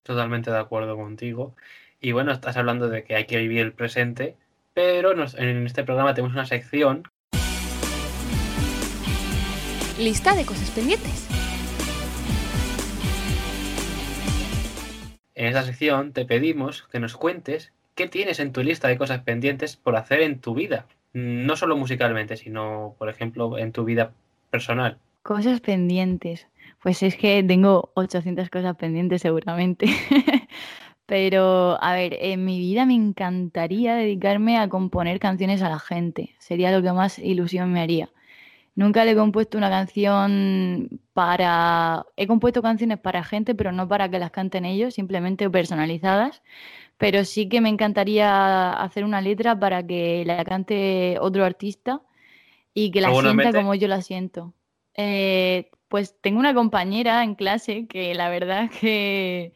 Totalmente 0.02 0.50
de 0.50 0.58
acuerdo 0.58 0.94
contigo. 0.94 1.56
Y 2.02 2.12
bueno, 2.12 2.32
estás 2.32 2.58
hablando 2.58 2.90
de 2.90 3.02
que 3.02 3.14
hay 3.14 3.24
que 3.24 3.38
vivir 3.38 3.60
el 3.60 3.72
presente, 3.72 4.36
pero 4.74 5.12
en 5.12 5.66
este 5.66 5.84
programa 5.84 6.12
tenemos 6.12 6.34
una 6.34 6.44
sección. 6.44 7.04
Lista 9.98 10.36
de 10.36 10.44
cosas 10.44 10.70
pendientes. 10.72 11.28
En 15.34 15.46
esta 15.46 15.62
sección 15.62 16.12
te 16.12 16.26
pedimos 16.26 16.86
que 16.92 17.00
nos 17.00 17.16
cuentes 17.16 17.72
qué 17.94 18.06
tienes 18.06 18.38
en 18.38 18.52
tu 18.52 18.62
lista 18.62 18.88
de 18.88 18.98
cosas 18.98 19.22
pendientes 19.22 19.76
por 19.76 19.96
hacer 19.96 20.20
en 20.20 20.40
tu 20.40 20.54
vida. 20.54 20.86
No 21.14 21.56
solo 21.56 21.74
musicalmente, 21.74 22.36
sino, 22.36 22.96
por 22.98 23.08
ejemplo, 23.08 23.56
en 23.56 23.72
tu 23.72 23.84
vida 23.84 24.12
personal. 24.50 24.98
Cosas 25.22 25.60
pendientes. 25.62 26.46
Pues 26.84 27.02
es 27.02 27.16
que 27.16 27.42
tengo 27.42 27.92
800 27.94 28.50
cosas 28.50 28.76
pendientes 28.76 29.22
seguramente. 29.22 29.86
Pero, 31.06 31.82
a 31.82 31.94
ver, 31.94 32.14
en 32.20 32.44
mi 32.44 32.58
vida 32.58 32.84
me 32.84 32.92
encantaría 32.92 33.94
dedicarme 33.94 34.58
a 34.58 34.68
componer 34.68 35.18
canciones 35.18 35.62
a 35.62 35.70
la 35.70 35.78
gente. 35.78 36.34
Sería 36.38 36.70
lo 36.70 36.82
que 36.82 36.92
más 36.92 37.18
ilusión 37.18 37.72
me 37.72 37.80
haría. 37.80 38.10
Nunca 38.74 39.06
le 39.06 39.12
he 39.12 39.16
compuesto 39.16 39.56
una 39.56 39.70
canción 39.70 41.00
para... 41.14 42.04
He 42.16 42.26
compuesto 42.26 42.60
canciones 42.60 42.98
para 42.98 43.24
gente, 43.24 43.54
pero 43.54 43.72
no 43.72 43.88
para 43.88 44.10
que 44.10 44.18
las 44.18 44.30
canten 44.30 44.66
ellos, 44.66 44.92
simplemente 44.92 45.48
personalizadas. 45.48 46.42
Pero 46.98 47.24
sí 47.24 47.48
que 47.48 47.62
me 47.62 47.70
encantaría 47.70 48.74
hacer 48.74 49.04
una 49.04 49.22
letra 49.22 49.58
para 49.58 49.86
que 49.86 50.22
la 50.26 50.44
cante 50.44 51.16
otro 51.18 51.46
artista 51.46 52.02
y 52.74 52.90
que 52.90 53.00
la 53.00 53.14
sienta 53.14 53.54
como 53.54 53.74
yo 53.74 53.88
la 53.88 54.02
siento. 54.02 54.52
Eh, 54.96 55.70
pues 55.94 56.20
tengo 56.20 56.40
una 56.40 56.54
compañera 56.54 57.22
en 57.22 57.36
clase 57.36 57.86
que 57.86 58.16
la 58.16 58.28
verdad 58.28 58.68
que 58.68 59.52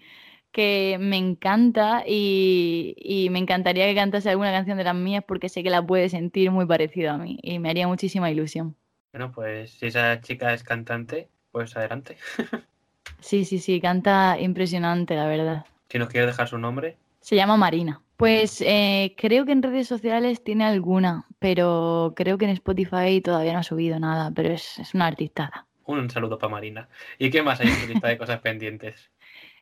que 0.52 0.96
me 1.00 1.16
encanta 1.16 2.04
y, 2.06 3.26
me 3.32 3.40
encantaría 3.40 3.86
que 3.86 3.96
cantase 3.96 4.30
alguna 4.30 4.52
canción 4.52 4.78
de 4.78 4.84
las 4.84 4.94
mías 4.94 5.24
porque 5.26 5.48
sé 5.48 5.64
que 5.64 5.70
la 5.70 5.84
puede 5.84 6.08
sentir 6.08 6.52
muy 6.52 6.64
parecido 6.64 7.10
a 7.10 7.18
mí 7.18 7.40
y 7.42 7.58
me 7.58 7.70
haría 7.70 7.88
muchísima 7.88 8.30
ilusión. 8.30 8.76
Bueno, 9.12 9.32
pues 9.32 9.72
si 9.72 9.86
esa 9.86 10.20
chica 10.20 10.54
es 10.54 10.62
cantante, 10.62 11.28
pues 11.50 11.76
adelante. 11.76 12.16
sí, 13.18 13.44
sí, 13.44 13.58
sí, 13.58 13.80
canta 13.80 14.38
impresionante, 14.38 15.16
la 15.16 15.26
verdad. 15.26 15.66
Si 15.88 15.98
nos 15.98 16.08
quiere 16.08 16.28
dejar 16.28 16.46
su 16.46 16.58
nombre. 16.58 16.98
Se 17.18 17.34
llama 17.34 17.56
Marina. 17.56 18.00
Pues 18.16 18.60
eh, 18.60 19.16
creo 19.16 19.44
que 19.44 19.50
en 19.50 19.64
redes 19.64 19.88
sociales 19.88 20.44
tiene 20.44 20.66
alguna, 20.66 21.26
pero 21.40 22.12
creo 22.14 22.38
que 22.38 22.44
en 22.44 22.52
Spotify 22.52 23.20
todavía 23.20 23.54
no 23.54 23.58
ha 23.58 23.64
subido 23.64 23.98
nada, 23.98 24.30
pero 24.32 24.50
es, 24.50 24.78
es 24.78 24.94
una 24.94 25.08
artistada. 25.08 25.67
Un 25.88 26.10
saludo 26.10 26.38
para 26.38 26.50
Marina. 26.50 26.86
¿Y 27.18 27.30
qué 27.30 27.42
más 27.42 27.60
hay 27.60 27.68
en 27.68 27.80
tu 27.80 27.88
lista 27.88 28.08
de 28.08 28.18
cosas 28.18 28.40
pendientes? 28.40 29.10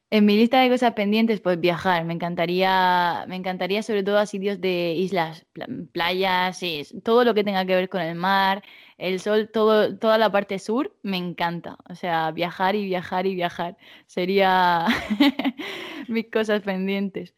En 0.08 0.24
mi 0.24 0.36
lista 0.36 0.60
de 0.60 0.70
cosas 0.70 0.92
pendientes, 0.92 1.40
pues 1.40 1.58
viajar. 1.58 2.04
Me 2.04 2.14
encantaría, 2.14 3.24
me 3.26 3.34
encantaría 3.34 3.82
sobre 3.82 4.04
todo 4.04 4.18
a 4.18 4.26
sitios 4.26 4.60
de 4.60 4.92
islas, 4.92 5.44
playas, 5.90 6.60
todo 7.02 7.24
lo 7.24 7.34
que 7.34 7.42
tenga 7.42 7.66
que 7.66 7.74
ver 7.74 7.88
con 7.88 8.00
el 8.00 8.14
mar, 8.14 8.62
el 8.98 9.18
sol, 9.18 9.50
todo, 9.52 9.98
toda 9.98 10.16
la 10.16 10.30
parte 10.30 10.60
sur, 10.60 10.94
me 11.02 11.16
encanta. 11.16 11.76
O 11.90 11.96
sea, 11.96 12.30
viajar 12.30 12.76
y 12.76 12.84
viajar 12.84 13.26
y 13.26 13.34
viajar. 13.34 13.76
Sería 14.06 14.86
mis 16.06 16.30
cosas 16.30 16.62
pendientes. 16.62 17.34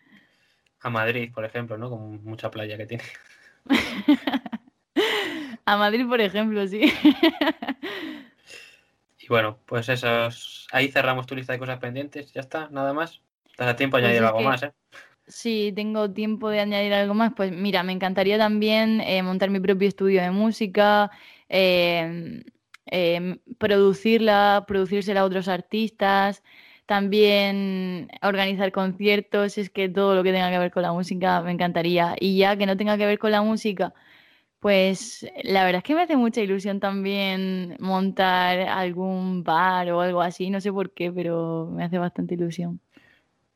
A 0.80 0.90
Madrid, 0.90 1.32
por 1.34 1.46
ejemplo, 1.46 1.78
¿no? 1.78 1.88
Con 1.88 2.22
mucha 2.22 2.50
playa 2.50 2.76
que 2.76 2.84
tiene. 2.84 3.04
a 5.64 5.76
Madrid, 5.78 6.06
por 6.06 6.20
ejemplo, 6.20 6.66
sí. 6.66 6.92
Y 9.28 9.30
bueno, 9.30 9.58
pues 9.66 9.90
esos, 9.90 10.66
ahí 10.72 10.88
cerramos 10.88 11.26
tu 11.26 11.34
lista 11.34 11.52
de 11.52 11.58
cosas 11.58 11.78
pendientes, 11.78 12.32
ya 12.32 12.40
está, 12.40 12.70
nada 12.70 12.94
más. 12.94 13.20
¿Te 13.58 13.64
da 13.64 13.76
tiempo 13.76 13.98
de 13.98 14.04
pues 14.04 14.10
añadir 14.10 14.26
algo 14.26 14.40
más, 14.40 14.62
¿eh? 14.62 14.72
Sí, 15.26 15.70
tengo 15.76 16.10
tiempo 16.10 16.48
de 16.48 16.60
añadir 16.60 16.94
algo 16.94 17.12
más. 17.12 17.34
Pues 17.36 17.52
mira, 17.52 17.82
me 17.82 17.92
encantaría 17.92 18.38
también 18.38 19.02
eh, 19.02 19.22
montar 19.22 19.50
mi 19.50 19.60
propio 19.60 19.86
estudio 19.86 20.22
de 20.22 20.30
música, 20.30 21.10
em, 21.50 22.42
producirla, 23.58 24.64
producírsela 24.66 25.20
a 25.20 25.24
otros 25.24 25.48
artistas, 25.48 26.42
también 26.86 28.08
organizar 28.22 28.72
conciertos, 28.72 29.58
es 29.58 29.68
que 29.68 29.90
todo 29.90 30.14
lo 30.14 30.22
que 30.22 30.32
tenga 30.32 30.50
que 30.50 30.58
ver 30.58 30.70
con 30.70 30.82
la 30.82 30.92
música 30.92 31.42
me 31.42 31.52
encantaría. 31.52 32.16
Y 32.18 32.38
ya 32.38 32.56
que 32.56 32.64
no 32.64 32.78
tenga 32.78 32.96
que 32.96 33.04
ver 33.04 33.18
con 33.18 33.30
la 33.32 33.42
música, 33.42 33.92
pues 34.60 35.26
la 35.42 35.64
verdad 35.64 35.78
es 35.78 35.84
que 35.84 35.94
me 35.94 36.02
hace 36.02 36.16
mucha 36.16 36.40
ilusión 36.40 36.80
también 36.80 37.76
montar 37.78 38.60
algún 38.60 39.44
bar 39.44 39.90
o 39.90 40.00
algo 40.00 40.20
así, 40.20 40.50
no 40.50 40.60
sé 40.60 40.72
por 40.72 40.92
qué, 40.92 41.12
pero 41.12 41.68
me 41.72 41.84
hace 41.84 41.98
bastante 41.98 42.34
ilusión. 42.34 42.80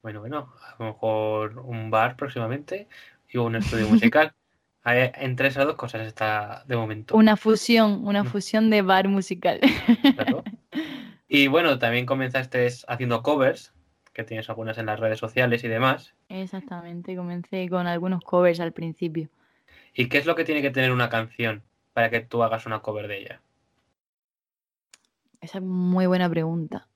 Bueno, 0.03 0.21
bueno, 0.21 0.53
a 0.61 0.77
lo 0.79 0.87
mejor 0.87 1.59
un 1.61 1.91
bar 1.91 2.17
próximamente 2.17 2.89
y 3.29 3.39
un 3.39 3.57
estudio 3.57 3.89
musical. 3.89 4.33
Entre 4.85 5.47
esas 5.47 5.65
dos 5.65 5.77
cosas 5.77 6.07
está 6.07 6.65
de 6.67 6.77
momento. 6.77 7.17
Una 7.17 7.37
fusión, 7.37 8.05
una 8.05 8.25
mm. 8.25 8.27
fusión 8.27 8.69
de 8.69 8.83
bar 8.83 9.09
musical. 9.09 9.61
Y 11.35 11.47
bueno, 11.47 11.79
también 11.79 12.05
comenzaste 12.05 12.69
haciendo 12.89 13.23
covers, 13.23 13.73
que 14.13 14.23
tienes 14.23 14.51
algunas 14.51 14.77
en 14.77 14.85
las 14.85 15.01
redes 15.01 15.19
sociales 15.19 15.65
y 15.65 15.69
demás. 15.69 16.15
Exactamente, 16.29 17.17
comencé 17.17 17.71
con 17.71 17.87
algunos 17.87 18.23
covers 18.23 18.61
al 18.61 18.73
principio. 18.73 19.31
¿Y 19.95 20.09
qué 20.09 20.19
es 20.19 20.27
lo 20.27 20.35
que 20.35 20.45
tiene 20.45 20.63
que 20.63 20.71
tener 20.71 20.93
una 20.93 21.09
canción 21.09 21.63
para 21.93 22.11
que 22.11 22.21
tú 22.21 22.43
hagas 22.43 22.67
una 22.67 22.81
cover 22.81 23.09
de 23.09 23.19
ella? 23.19 23.41
Esa 25.41 25.59
es 25.59 25.65
muy 25.65 26.07
buena 26.07 26.31
pregunta. 26.31 26.89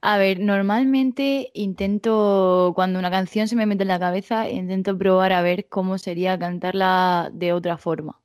A 0.00 0.18
ver, 0.18 0.40
normalmente 0.40 1.50
intento, 1.54 2.72
cuando 2.74 2.98
una 2.98 3.10
canción 3.10 3.48
se 3.48 3.56
me 3.56 3.66
mete 3.66 3.82
en 3.82 3.88
la 3.88 4.00
cabeza, 4.00 4.48
intento 4.50 4.98
probar 4.98 5.32
a 5.32 5.42
ver 5.42 5.68
cómo 5.68 5.98
sería 5.98 6.38
cantarla 6.38 7.30
de 7.32 7.52
otra 7.52 7.76
forma, 7.78 8.20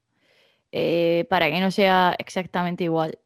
eh, 0.72 1.28
para 1.30 1.52
que 1.52 1.60
no 1.62 1.72
sea 1.72 2.16
exactamente 2.20 2.86
igual. 2.86 3.20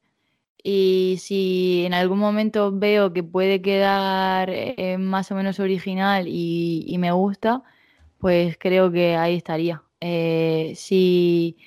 Y 0.63 1.17
si 1.19 1.85
en 1.85 1.93
algún 1.93 2.19
momento 2.19 2.71
veo 2.73 3.13
que 3.13 3.23
puede 3.23 3.61
quedar 3.61 4.49
eh, 4.51 4.97
más 4.99 5.31
o 5.31 5.35
menos 5.35 5.59
original 5.59 6.27
y 6.27 6.95
me 6.99 7.11
gusta, 7.11 7.63
pues 8.19 8.57
creo 8.59 8.91
que 8.91 9.15
ahí 9.17 9.35
estaría. 9.37 9.83
Eh, 10.01 10.73
sí, 10.75 11.57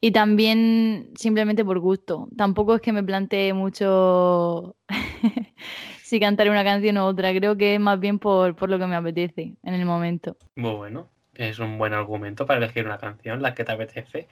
y 0.00 0.10
también 0.10 1.10
simplemente 1.14 1.64
por 1.64 1.78
gusto. 1.78 2.28
Tampoco 2.36 2.74
es 2.74 2.80
que 2.80 2.92
me 2.92 3.04
plantee 3.04 3.52
mucho 3.54 4.74
si 6.02 6.18
cantar 6.18 6.50
una 6.50 6.64
canción 6.64 6.98
u 6.98 7.02
otra. 7.04 7.32
Creo 7.32 7.56
que 7.56 7.74
es 7.74 7.80
más 7.80 8.00
bien 8.00 8.18
por, 8.18 8.56
por 8.56 8.68
lo 8.68 8.78
que 8.78 8.86
me 8.86 8.96
apetece 8.96 9.54
en 9.62 9.74
el 9.74 9.86
momento. 9.86 10.36
Muy 10.56 10.72
bueno. 10.72 11.08
Es 11.34 11.58
un 11.60 11.78
buen 11.78 11.94
argumento 11.94 12.46
para 12.46 12.58
elegir 12.58 12.84
una 12.84 12.98
canción, 12.98 13.40
la 13.40 13.54
que 13.54 13.64
te 13.64 13.72
apetece. 13.72 14.26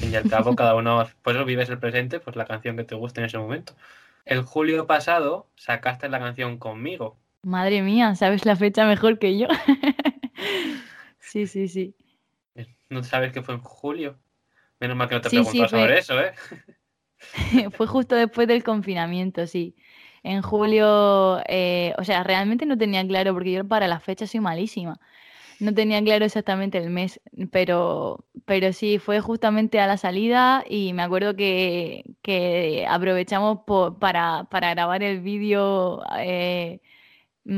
y 0.00 0.14
al 0.14 0.28
cabo, 0.28 0.56
cada 0.56 0.74
uno, 0.74 1.06
por 1.22 1.34
eso 1.34 1.44
vives 1.44 1.68
el 1.68 1.78
presente, 1.78 2.18
pues 2.20 2.34
la 2.36 2.46
canción 2.46 2.76
que 2.76 2.84
te 2.84 2.94
guste 2.94 3.20
en 3.20 3.26
ese 3.26 3.38
momento. 3.38 3.74
El 4.24 4.42
julio 4.42 4.86
pasado 4.86 5.46
sacaste 5.56 6.08
la 6.08 6.18
canción 6.18 6.58
conmigo. 6.58 7.16
Madre 7.42 7.82
mía, 7.82 8.14
sabes 8.14 8.46
la 8.46 8.56
fecha 8.56 8.86
mejor 8.86 9.18
que 9.18 9.38
yo. 9.38 9.48
sí, 11.20 11.46
sí, 11.46 11.68
sí. 11.68 11.94
¿No 12.90 13.02
sabes 13.02 13.32
que 13.32 13.42
fue 13.42 13.54
en 13.54 13.60
julio? 13.60 14.18
Menos 14.80 14.96
mal 14.96 15.08
que 15.08 15.16
no 15.16 15.20
te 15.20 15.30
sí, 15.30 15.44
sobre 15.44 15.98
eso, 15.98 16.20
¿eh? 16.20 16.32
fue 17.72 17.86
justo 17.86 18.14
después 18.14 18.46
del 18.48 18.62
confinamiento, 18.62 19.46
sí. 19.46 19.76
En 20.22 20.42
julio, 20.42 21.40
eh, 21.48 21.94
o 21.98 22.04
sea, 22.04 22.22
realmente 22.24 22.66
no 22.66 22.76
tenía 22.76 23.06
claro, 23.06 23.32
porque 23.34 23.52
yo 23.52 23.66
para 23.66 23.88
la 23.88 24.00
fecha 24.00 24.26
soy 24.26 24.40
malísima. 24.40 25.00
No 25.60 25.74
tenía 25.74 26.02
claro 26.04 26.24
exactamente 26.24 26.78
el 26.78 26.90
mes, 26.90 27.20
pero, 27.50 28.26
pero 28.44 28.72
sí, 28.72 28.98
fue 28.98 29.20
justamente 29.20 29.80
a 29.80 29.88
la 29.88 29.96
salida 29.96 30.64
y 30.68 30.92
me 30.92 31.02
acuerdo 31.02 31.34
que, 31.36 32.04
que 32.22 32.86
aprovechamos 32.88 33.60
para, 33.98 34.44
para, 34.50 34.70
grabar 34.70 35.02
el 35.02 35.20
vídeo 35.20 36.02
eh, 36.18 36.80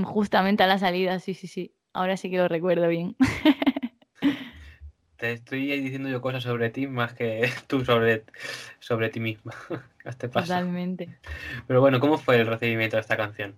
justamente 0.05 0.63
a 0.63 0.67
la 0.67 0.79
salida, 0.79 1.21
sí, 1.21 1.35
sí, 1.35 1.47
sí. 1.47 1.75
Ahora 1.93 2.17
sí 2.17 2.31
que 2.31 2.39
lo 2.39 2.49
recuerdo 2.49 2.89
bien. 2.89 3.17
te 5.21 5.33
estoy 5.33 5.79
diciendo 5.81 6.09
yo 6.09 6.23
cosas 6.23 6.43
sobre 6.43 6.71
ti 6.71 6.87
más 6.87 7.13
que 7.13 7.49
tú 7.67 7.85
sobre, 7.85 8.25
sobre 8.81 9.11
ti 9.11 9.21
misma. 9.21 9.53
Este 10.03 10.29
Totalmente. 10.29 11.19
Pero 11.67 11.83
bueno, 11.83 12.01
¿cómo 12.01 12.17
fue 12.17 12.41
el 12.41 12.47
recibimiento 12.47 12.97
de 12.97 13.03
esta 13.03 13.19
canción? 13.19 13.55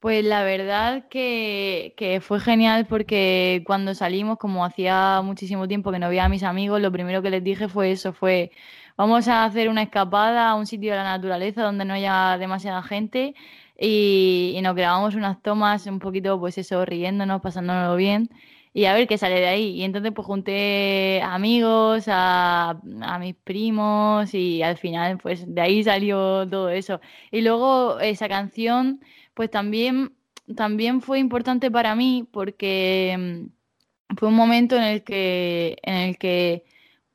Pues 0.00 0.24
la 0.24 0.42
verdad 0.42 1.06
que, 1.08 1.94
que, 1.96 2.20
fue 2.20 2.40
genial 2.40 2.86
porque 2.86 3.62
cuando 3.64 3.94
salimos, 3.94 4.36
como 4.38 4.64
hacía 4.64 5.20
muchísimo 5.22 5.68
tiempo 5.68 5.92
que 5.92 6.00
no 6.00 6.08
veía 6.08 6.24
a 6.24 6.28
mis 6.28 6.42
amigos, 6.42 6.80
lo 6.80 6.90
primero 6.90 7.22
que 7.22 7.30
les 7.30 7.44
dije 7.44 7.68
fue 7.68 7.92
eso, 7.92 8.12
fue 8.12 8.50
vamos 8.96 9.28
a 9.28 9.44
hacer 9.44 9.68
una 9.68 9.82
escapada 9.82 10.50
a 10.50 10.56
un 10.56 10.66
sitio 10.66 10.90
de 10.90 10.96
la 10.96 11.04
naturaleza 11.04 11.62
donde 11.62 11.84
no 11.84 11.94
haya 11.94 12.36
demasiada 12.36 12.82
gente 12.82 13.36
y, 13.78 14.54
y 14.56 14.62
nos 14.62 14.74
grabamos 14.74 15.14
unas 15.14 15.40
tomas 15.40 15.86
un 15.86 16.00
poquito, 16.00 16.40
pues 16.40 16.58
eso, 16.58 16.84
riéndonos, 16.84 17.40
pasándonos 17.40 17.96
bien 17.96 18.28
y 18.72 18.84
a 18.84 18.94
ver 18.94 19.08
qué 19.08 19.18
sale 19.18 19.40
de 19.40 19.48
ahí. 19.48 19.70
Y 19.76 19.82
entonces 19.84 20.12
pues 20.14 20.26
junté 20.26 21.22
amigos, 21.22 22.04
a, 22.08 22.80
a, 23.02 23.18
mis 23.18 23.34
primos 23.36 24.32
y 24.34 24.62
al 24.62 24.76
final 24.78 25.18
pues 25.18 25.44
de 25.52 25.60
ahí 25.60 25.82
salió 25.84 26.48
todo 26.48 26.70
eso. 26.70 27.00
Y 27.30 27.40
luego 27.42 28.00
esa 28.00 28.28
canción 28.28 29.00
pues 29.34 29.50
también, 29.50 30.14
también 30.56 31.00
fue 31.02 31.18
importante 31.18 31.70
para 31.70 31.94
mí 31.94 32.28
porque 32.30 33.16
mm, 33.18 34.16
fue 34.16 34.28
un 34.28 34.34
momento 34.34 34.76
en 34.76 34.82
el 34.84 35.04
que, 35.04 35.78
en 35.82 35.94
el 35.94 36.18
que 36.18 36.64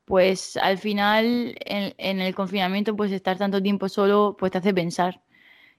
pues 0.05 0.57
al 0.57 0.77
final 0.77 1.55
en, 1.65 2.21
el 2.21 2.35
confinamiento 2.35 2.95
pues 2.95 3.11
estar 3.11 3.37
tanto 3.37 3.61
tiempo 3.61 3.89
solo 3.89 4.35
pues 4.39 4.51
te 4.51 4.59
hace 4.59 4.73
pensar 4.73 5.21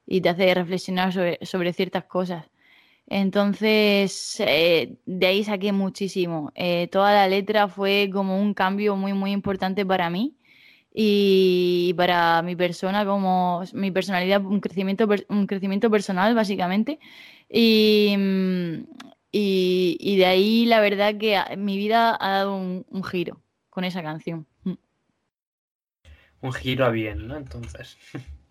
y 0.06 0.21
te 0.21 0.30
hace 0.30 0.54
reflexionar 0.54 1.12
sobre, 1.12 1.38
sobre 1.42 1.73
ciertas 1.73 2.04
cosas. 2.04 2.47
Entonces, 3.09 4.41
eh, 4.41 4.97
de 5.07 5.27
ahí 5.27 5.45
saqué 5.45 5.73
muchísimo. 5.73 6.51
Eh, 6.55 6.89
toda 6.91 7.13
la 7.13 7.29
letra 7.29 7.69
fue 7.69 8.11
como 8.13 8.41
un 8.41 8.53
cambio 8.53 8.97
muy, 8.97 9.13
muy 9.13 9.31
importante 9.31 9.87
para 9.87 10.11
mí 10.11 10.37
y 10.93 11.95
para 11.97 12.43
mi 12.43 12.57
persona 12.57 13.05
como 13.05 13.63
mi 13.75 13.91
personalidad 13.91 14.45
un 14.45 14.61
crecimiento 14.61 15.07
un 15.29 15.47
crecimiento 15.47 15.91
personal 15.91 16.35
básicamente. 16.35 16.99
Y, 17.49 18.17
y, 19.31 20.17
de 20.17 20.27
ahí 20.27 20.67
la 20.67 20.81
verdad 20.81 21.17
que 21.17 21.39
mi 21.57 21.77
vida 21.77 22.17
ha 22.19 22.31
dado 22.31 22.57
un, 22.57 23.05
giro 23.05 23.41
con 23.71 23.85
esa 23.85 24.03
canción. 24.03 24.47
Un 26.41 26.53
giro 26.53 26.87
a 26.87 26.91
bien 26.91 27.29
no 27.29 27.37
entonces. 27.37 27.97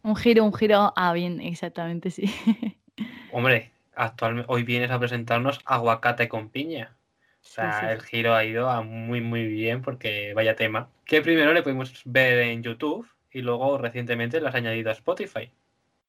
Un 0.02 0.16
giro 0.16 0.46
un 0.46 0.54
giro 0.54 0.94
a 0.96 1.12
bien 1.12 1.42
exactamente 1.42 2.10
sí. 2.10 2.32
Hombre 3.34 3.75
actualmente 3.96 4.52
hoy 4.52 4.64
vienes 4.64 4.92
a 4.92 5.00
presentarnos 5.00 5.60
aguacate 5.66 6.28
con 6.28 6.50
piña 6.50 6.96
o 7.46 7.48
sea, 7.48 7.94
el 7.94 8.02
giro 8.02 8.34
ha 8.34 8.44
ido 8.44 8.70
a 8.70 8.82
muy, 8.82 9.22
muy 9.22 9.46
bien 9.48 9.82
porque 9.82 10.34
vaya 10.34 10.56
tema. 10.56 10.90
Que 11.06 11.22
primero 11.22 11.54
le 11.54 11.62
pudimos 11.62 12.02
ver 12.04 12.40
en 12.40 12.64
YouTube 12.64 13.08
y 13.32 13.42
luego 13.42 13.78
recientemente 13.78 14.42
lo 14.42 14.48
has 14.48 14.56
añadido 14.56 14.90
a 14.90 14.94
Spotify. 14.94 15.52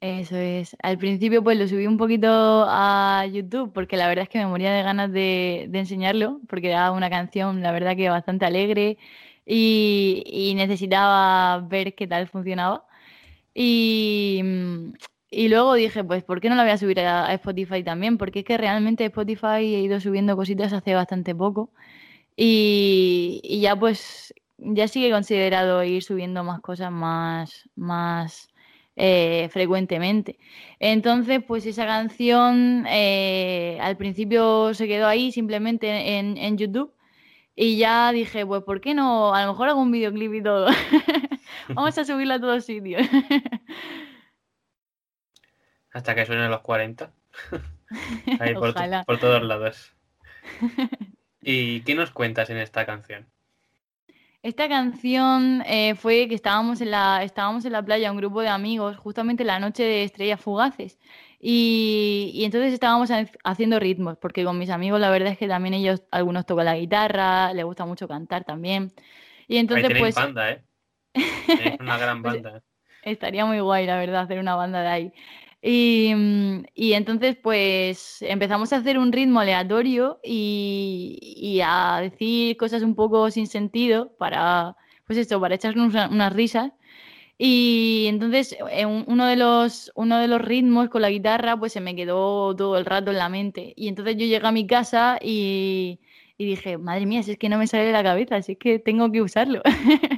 Eso 0.01 0.37
es. 0.37 0.77
Al 0.83 0.99
principio 0.99 1.45
pues 1.45 1.59
lo 1.59 1.69
subí 1.69 1.87
un 1.87 1.99
poquito 1.99 2.65
a 2.69 3.27
YouTube 3.31 3.73
porque 3.73 3.97
la 3.97 4.09
verdad 4.09 4.25
es 4.25 4.29
que 4.29 4.39
me 4.39 4.47
moría 4.47 4.73
de 4.73 4.83
ganas 4.83 5.13
de, 5.13 5.69
enseñarlo 5.73 6.41
porque 6.49 6.69
era 6.71 6.91
una 6.91 7.11
canción, 7.11 7.63
la 7.63 7.71
verdad 7.71 7.97
que 7.97 8.09
bastante 8.09 8.47
alegre 8.47 8.99
y, 9.45 10.23
y 10.27 10.55
necesitaba 10.55 11.61
ver 11.61 11.95
qué 11.95 12.07
tal 12.07 12.29
funcionaba. 12.29 12.87
Y, 13.55 14.43
y 15.37 15.49
luego 15.49 15.75
dije, 15.75 16.03
pues, 16.03 16.25
¿por 16.25 16.41
qué 16.41 16.49
no 16.49 16.55
la 16.55 16.63
voy 16.63 16.73
a 16.73 16.79
subir 16.79 16.99
a, 17.01 17.31
Spotify 17.35 17.85
también? 17.85 18.17
Porque 18.17 18.39
es 18.39 18.45
que 18.47 18.57
realmente 18.57 19.05
Spotify 19.05 19.59
he 19.59 19.83
ido 19.83 20.01
subiendo 20.01 20.35
cositas 20.35 20.73
hace 20.73 20.95
bastante 20.95 21.35
poco. 21.35 21.71
Y, 22.37 23.43
ya 23.61 23.77
pues, 23.77 24.33
ya 24.57 24.89
sí 24.89 25.05
he 25.05 25.11
considerado 25.11 25.85
ir 25.85 26.03
subiendo 26.03 26.43
más 26.43 26.61
cosas 26.61 26.91
más, 26.91 27.69
más 27.77 28.49
eh, 28.97 29.51
frecuentemente. 29.53 30.39
Entonces, 30.81 31.43
pues 31.47 31.67
esa 31.67 31.85
canción 31.87 32.87
eh, 32.89 33.79
al 33.83 33.99
principio 33.99 34.73
se 34.73 34.89
quedó 34.89 35.07
ahí 35.07 35.33
simplemente 35.33 36.19
en, 36.19 36.39
en 36.39 36.57
YouTube. 36.57 36.95
Y 37.55 37.77
ya 37.77 38.11
dije, 38.13 38.47
pues, 38.47 38.63
¿por 38.63 38.81
qué 38.81 38.95
no? 38.95 39.35
A 39.35 39.45
lo 39.45 39.53
mejor 39.53 39.69
hago 39.69 39.83
un 39.83 39.93
videoclip 39.93 40.33
y 40.33 40.43
todo. 40.43 40.69
Vamos 41.75 41.99
a 41.99 42.05
subirla 42.07 42.37
a 42.37 42.41
todos 42.41 42.65
sitios. 42.65 43.07
Hasta 45.97 46.15
que 46.15 46.27
suenen 46.27 46.51
los 46.51 46.61
40. 46.61 47.11
Ahí 48.39 48.53
por, 48.53 48.75
todos 49.19 49.43
lados. 49.43 49.95
¿Y 51.41 51.81
qué 51.81 51.95
nos 51.95 52.11
cuentas 52.11 52.51
en 52.51 52.59
esta 52.59 52.85
canción? 52.85 53.27
Esta 54.43 54.69
canción 54.69 55.63
eh, 55.65 55.95
fue 55.95 56.29
que 56.29 56.35
estábamos 56.35 56.83
en, 56.83 56.91
la, 56.91 57.23
estábamos 57.23 57.65
en 57.65 57.73
la 57.73 57.83
playa, 57.83 58.11
un 58.11 58.19
grupo 58.19 58.43
de 58.43 58.49
amigos, 58.49 58.99
justamente 58.99 59.43
la 59.43 59.59
noche 59.59 59.85
de 59.85 60.05
estrellas 60.05 60.39
fugaces. 60.39 60.99
Y, 61.41 62.43
entonces 62.45 62.75
estábamos 62.75 63.09
haciendo 63.43 63.81
ritmos, 63.81 64.19
porque 64.19 64.45
con 64.45 64.59
mis 64.59 64.69
amigos 64.69 65.01
la 65.01 65.09
verdad 65.09 65.33
es 65.33 65.39
que 65.39 65.49
también 65.49 65.73
ellos, 65.73 66.03
algunos 66.11 66.45
tocan 66.45 66.67
la 66.67 66.77
guitarra, 66.77 67.55
les 67.55 67.65
gusta 67.65 67.87
mucho 67.87 68.07
cantar 68.07 68.45
también. 68.45 68.93
Y 69.49 69.57
entonces 69.57 69.89
ahí 69.89 69.99
pues... 69.99 70.15
banda, 70.15 70.51
¿eh? 70.51 70.63
Es 71.15 71.81
una 71.81 71.97
gran 71.97 72.21
pues, 72.21 72.43
banda. 72.43 72.63
estaría 73.03 73.47
muy 73.47 73.61
guay, 73.61 73.87
la 73.87 73.97
verdad, 73.97 74.21
hacer 74.21 74.39
una 74.39 74.57
banda 74.57 74.83
de 74.83 74.89
ahí. 74.89 75.13
Mm, 75.63 76.65
y, 76.75 76.93
entonces, 76.93 77.37
pues 77.43 78.23
empezamos 78.23 78.73
a 78.73 78.77
hacer 78.77 78.99
un 78.99 79.13
ritmo 79.13 79.41
aleatorio 79.41 80.21
y, 80.23 81.61
a 81.65 82.01
decir 82.03 82.57
cosas 82.57 82.83
un 82.83 82.95
poco 82.95 83.31
sin 83.31 83.47
sentido 83.47 84.15
para, 84.19 84.77
pues 85.07 85.19
esto, 85.19 85.41
para 85.41 85.57
echarnos 85.57 85.95
unas 86.11 86.33
risas. 86.33 86.73
Y 87.39 88.07
entonces 88.09 88.57
uno 89.07 89.27
de, 89.27 89.37
los, 89.37 89.93
uno 89.95 90.19
de 90.19 90.29
los 90.29 90.41
ritmos 90.41 90.89
con 90.89 91.03
la 91.03 91.11
guitarra, 91.11 91.57
pues 91.59 91.73
se 91.73 91.81
me 91.81 91.95
quedó 91.97 92.57
todo 92.57 92.79
el 92.79 92.87
rato 92.87 93.11
en 93.11 93.19
la 93.19 93.29
mente. 93.29 93.75
Y 93.77 93.89
entonces 93.89 94.17
yo 94.17 94.27
llegué 94.27 94.47
a 94.47 94.53
mi 94.53 94.67
casa 94.67 95.19
y, 95.23 96.01
y 96.39 96.47
dije, 96.47 96.79
madre 96.79 97.07
mía, 97.07 97.23
si 97.23 97.33
es 97.33 97.39
que 97.39 97.49
no 97.49 97.59
me 97.59 97.67
sale 97.67 97.85
de 97.85 97.93
la 97.93 98.03
cabeza, 98.03 98.41
si 98.43 98.53
es 98.53 98.59
que 98.59 98.79
tengo 98.79 99.11
que 99.13 99.23
usarlo. 99.23 99.63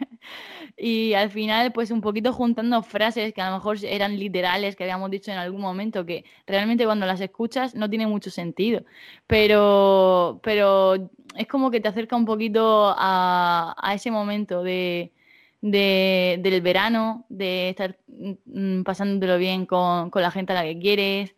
Y 0.80 1.14
al 1.14 1.30
final, 1.30 1.72
pues 1.72 1.90
un 1.90 2.00
poquito 2.00 2.32
juntando 2.32 2.82
frases 2.82 3.34
que 3.34 3.40
a 3.40 3.50
lo 3.50 3.56
mejor 3.56 3.78
eran 3.84 4.16
literales, 4.16 4.76
que 4.76 4.84
habíamos 4.84 5.10
dicho 5.10 5.32
en 5.32 5.38
algún 5.38 5.60
momento, 5.60 6.06
que 6.06 6.24
realmente 6.46 6.84
cuando 6.84 7.04
las 7.04 7.20
escuchas 7.20 7.74
no 7.74 7.90
tiene 7.90 8.06
mucho 8.06 8.30
sentido. 8.30 8.84
Pero, 9.26 10.40
pero 10.42 11.10
es 11.36 11.46
como 11.48 11.70
que 11.72 11.80
te 11.80 11.88
acerca 11.88 12.16
un 12.16 12.24
poquito 12.24 12.94
a, 12.96 13.74
ese 13.94 14.10
momento 14.12 14.62
de, 14.62 15.12
del 15.60 16.60
verano, 16.62 17.26
de 17.28 17.70
estar 17.70 17.98
mm, 18.46 18.82
pasándolo 18.82 19.38
bien 19.38 19.66
con, 19.66 20.10
la 20.14 20.30
gente 20.30 20.52
a 20.52 20.56
la 20.56 20.64
que 20.64 20.78
quieres. 20.78 21.34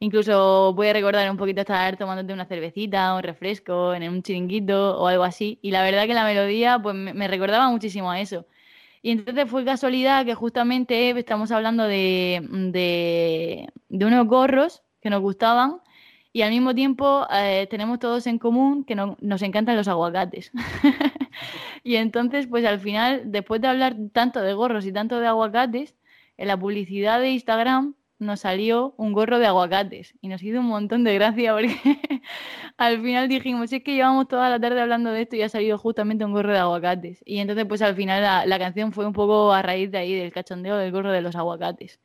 Incluso 0.00 0.72
voy 0.74 0.88
a 0.88 0.92
recordar 0.94 1.30
un 1.30 1.36
poquito 1.36 1.60
estar 1.60 1.96
tomándote 1.96 2.32
una 2.32 2.46
cervecita, 2.46 3.14
un 3.14 3.22
refresco, 3.22 3.94
en 3.94 4.08
un 4.08 4.22
chiringuito 4.22 4.98
o 4.98 5.06
algo 5.06 5.24
así. 5.24 5.58
Y 5.62 5.70
la 5.72 5.82
verdad 5.82 6.06
que 6.06 6.14
la 6.14 6.24
melodía 6.24 6.78
pues 6.82 6.94
me 6.96 7.28
recordaba 7.28 7.70
muchísimo 7.70 8.10
a 8.10 8.20
eso. 8.20 8.46
Y 9.02 9.12
entonces 9.12 9.48
fue 9.48 9.64
casualidad 9.64 10.26
que 10.26 10.34
justamente 10.34 11.10
estamos 11.18 11.50
hablando 11.50 11.84
de, 11.84 12.46
de, 13.88 14.06
unos 14.06 14.26
gorros 14.26 14.82
que 15.00 15.08
nos 15.08 15.20
gustaban 15.20 15.80
y 16.32 16.42
al 16.42 16.50
mismo 16.50 16.74
tiempo 16.74 17.26
eh, 17.32 17.66
tenemos 17.70 17.98
todos 17.98 18.26
en 18.26 18.38
común 18.38 18.84
que 18.84 18.94
nos 18.94 19.42
encantan 19.42 19.76
los 19.76 19.88
aguacates. 19.88 20.52
y 21.82 21.96
entonces, 21.96 22.46
pues 22.46 22.64
al 22.66 22.78
final, 22.78 23.22
después 23.26 23.60
de 23.60 23.68
hablar 23.68 23.96
tanto 24.12 24.40
de 24.42 24.52
gorros 24.52 24.84
y 24.84 24.92
tanto 24.92 25.18
de 25.18 25.26
aguacates, 25.26 25.96
en 26.36 26.48
la 26.48 26.58
publicidad 26.58 27.20
de 27.20 27.30
Instagram 27.30 27.94
nos 28.20 28.40
salió 28.40 28.94
un 28.98 29.12
gorro 29.12 29.38
de 29.38 29.46
aguacates 29.46 30.14
y 30.20 30.28
nos 30.28 30.42
hizo 30.42 30.60
un 30.60 30.66
montón 30.66 31.04
de 31.04 31.14
gracia 31.14 31.54
porque 31.54 31.74
al 32.76 33.02
final 33.02 33.28
dijimos, 33.28 33.72
es 33.72 33.82
que 33.82 33.94
llevamos 33.94 34.28
toda 34.28 34.50
la 34.50 34.60
tarde 34.60 34.80
hablando 34.80 35.10
de 35.10 35.22
esto 35.22 35.36
y 35.36 35.42
ha 35.42 35.48
salido 35.48 35.78
justamente 35.78 36.24
un 36.24 36.32
gorro 36.32 36.52
de 36.52 36.58
aguacates. 36.58 37.22
Y 37.24 37.38
entonces 37.38 37.64
pues 37.66 37.82
al 37.82 37.96
final 37.96 38.48
la, 38.48 38.58
canción 38.58 38.92
fue 38.92 39.06
un 39.06 39.14
poco 39.14 39.52
a 39.52 39.62
raíz 39.62 39.90
de 39.90 39.98
ahí, 39.98 40.14
del 40.14 40.32
cachondeo 40.32 40.76
del 40.76 40.92
gorro 40.92 41.10
de 41.10 41.22
los 41.22 41.34
aguacates. 41.34 42.00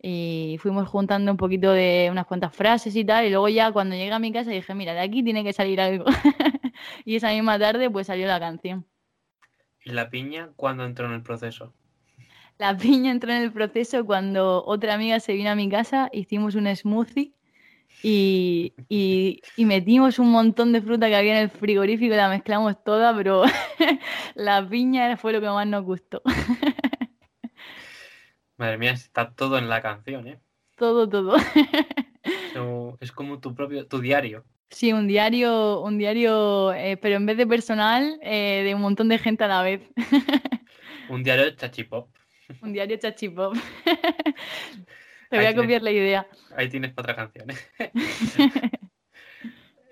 Y 0.00 0.58
fuimos 0.60 0.88
juntando 0.88 1.30
un 1.30 1.38
poquito 1.38 1.72
de 1.72 2.08
unas 2.10 2.26
cuantas 2.26 2.54
frases 2.54 2.94
y 2.94 3.04
tal, 3.04 3.24
y 3.24 3.30
luego 3.30 3.48
ya 3.48 3.72
cuando 3.72 3.96
llegué 3.96 4.12
a 4.12 4.18
mi 4.18 4.30
casa 4.30 4.50
dije, 4.50 4.74
mira, 4.74 4.92
de 4.92 5.00
aquí 5.00 5.24
tiene 5.24 5.42
que 5.42 5.52
salir 5.54 5.80
algo. 5.80 6.04
y 7.04 7.16
esa 7.16 7.30
misma 7.30 7.58
tarde 7.58 7.90
pues 7.90 8.06
salió 8.06 8.26
la 8.26 8.38
canción. 8.38 8.86
¿Y 9.84 9.92
la 9.92 10.10
piña 10.10 10.50
cuándo 10.56 10.84
entró 10.84 11.06
en 11.06 11.12
el 11.12 11.22
proceso? 11.22 11.72
La 12.58 12.76
piña 12.76 13.10
entró 13.10 13.32
en 13.32 13.42
el 13.42 13.52
proceso 13.52 14.06
cuando 14.06 14.64
otra 14.64 14.94
amiga 14.94 15.20
se 15.20 15.34
vino 15.34 15.50
a 15.50 15.54
mi 15.54 15.68
casa, 15.68 16.08
hicimos 16.12 16.54
un 16.54 16.74
smoothie 16.74 17.34
y, 18.02 18.72
metimos 19.58 20.18
un 20.18 20.30
montón 20.30 20.72
de 20.72 20.80
fruta 20.80 21.08
que 21.08 21.16
había 21.16 21.36
en 21.38 21.42
el 21.44 21.50
frigorífico 21.50 22.14
y 22.14 22.16
la 22.16 22.28
mezclamos 22.28 22.82
toda, 22.82 23.14
pero 23.14 23.42
la 24.34 24.66
piña 24.68 25.16
fue 25.16 25.32
lo 25.32 25.40
que 25.40 25.48
más 25.48 25.66
nos 25.66 25.84
gustó. 25.84 26.22
Madre 28.56 28.78
mía, 28.78 28.92
está 28.92 29.30
todo 29.32 29.58
en 29.58 29.68
la 29.68 29.82
canción, 29.82 30.26
¿eh? 30.28 30.40
Todo, 30.76 31.08
todo. 31.08 31.36
es 33.00 33.12
como 33.12 33.38
tu 33.38 33.54
propio, 33.54 33.86
tu 33.86 34.00
diario. 34.00 34.44
Sí, 34.70 34.92
un 34.92 35.06
diario, 35.06 35.80
un 35.80 35.98
diario, 35.98 36.72
eh, 36.72 36.96
pero 36.96 37.16
en 37.16 37.26
vez 37.26 37.36
de 37.36 37.46
personal, 37.46 38.18
eh, 38.22 38.62
de 38.64 38.74
un 38.74 38.80
montón 38.80 39.08
de 39.08 39.18
gente 39.18 39.44
a 39.44 39.48
la 39.48 39.62
vez. 39.62 39.82
un 41.08 41.22
diario 41.22 41.44
de 41.44 41.54
chachipop. 41.54 42.15
Un 42.62 42.72
diario 42.72 42.96
chachipop. 42.96 43.54
Te 45.30 45.36
voy 45.36 45.46
a 45.46 45.54
copiar 45.54 45.82
la 45.82 45.90
idea. 45.90 46.26
Ahí 46.56 46.68
tienes 46.68 46.92
otra 46.96 47.16
canción. 47.16 47.50
¿eh? 47.50 47.56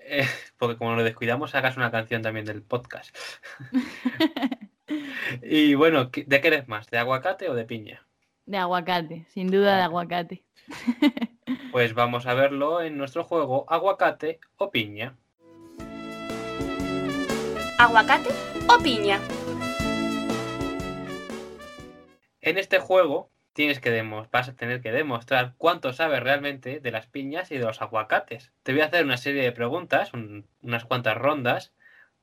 ¿eh? 0.05 0.27
porque 0.57 0.77
como 0.77 0.95
lo 0.95 1.03
descuidamos, 1.03 1.55
hagas 1.55 1.77
una 1.77 1.91
canción 1.91 2.21
también 2.21 2.45
del 2.45 2.61
podcast. 2.61 3.15
y 5.41 5.73
bueno, 5.75 6.05
¿de 6.05 6.41
qué 6.41 6.47
eres 6.47 6.67
más? 6.67 6.89
¿De 6.89 6.97
aguacate 6.97 7.49
o 7.49 7.53
de 7.53 7.65
piña? 7.65 8.05
De 8.45 8.57
aguacate, 8.57 9.25
sin 9.29 9.49
duda 9.49 9.75
de 9.75 9.83
aguacate. 9.83 10.43
pues 11.71 11.93
vamos 11.93 12.25
a 12.25 12.33
verlo 12.33 12.81
en 12.81 12.97
nuestro 12.97 13.23
juego 13.23 13.65
Aguacate 13.69 14.39
o 14.57 14.71
piña. 14.71 15.15
¿Aguacate 17.77 18.29
o 18.69 18.81
piña? 18.81 19.19
En 22.45 22.59
este 22.59 22.77
juego 22.77 23.31
tienes 23.53 23.79
que 23.79 24.03
vas 24.31 24.49
a 24.49 24.55
tener 24.55 24.79
que 24.79 24.91
demostrar 24.91 25.55
cuánto 25.57 25.93
sabes 25.93 26.21
realmente 26.21 26.79
de 26.79 26.91
las 26.91 27.07
piñas 27.07 27.49
y 27.49 27.57
de 27.57 27.65
los 27.65 27.81
aguacates. 27.81 28.53
Te 28.61 28.71
voy 28.71 28.81
a 28.81 28.85
hacer 28.85 29.03
una 29.03 29.17
serie 29.17 29.41
de 29.41 29.51
preguntas, 29.51 30.11
unas 30.61 30.85
cuantas 30.85 31.17
rondas 31.17 31.73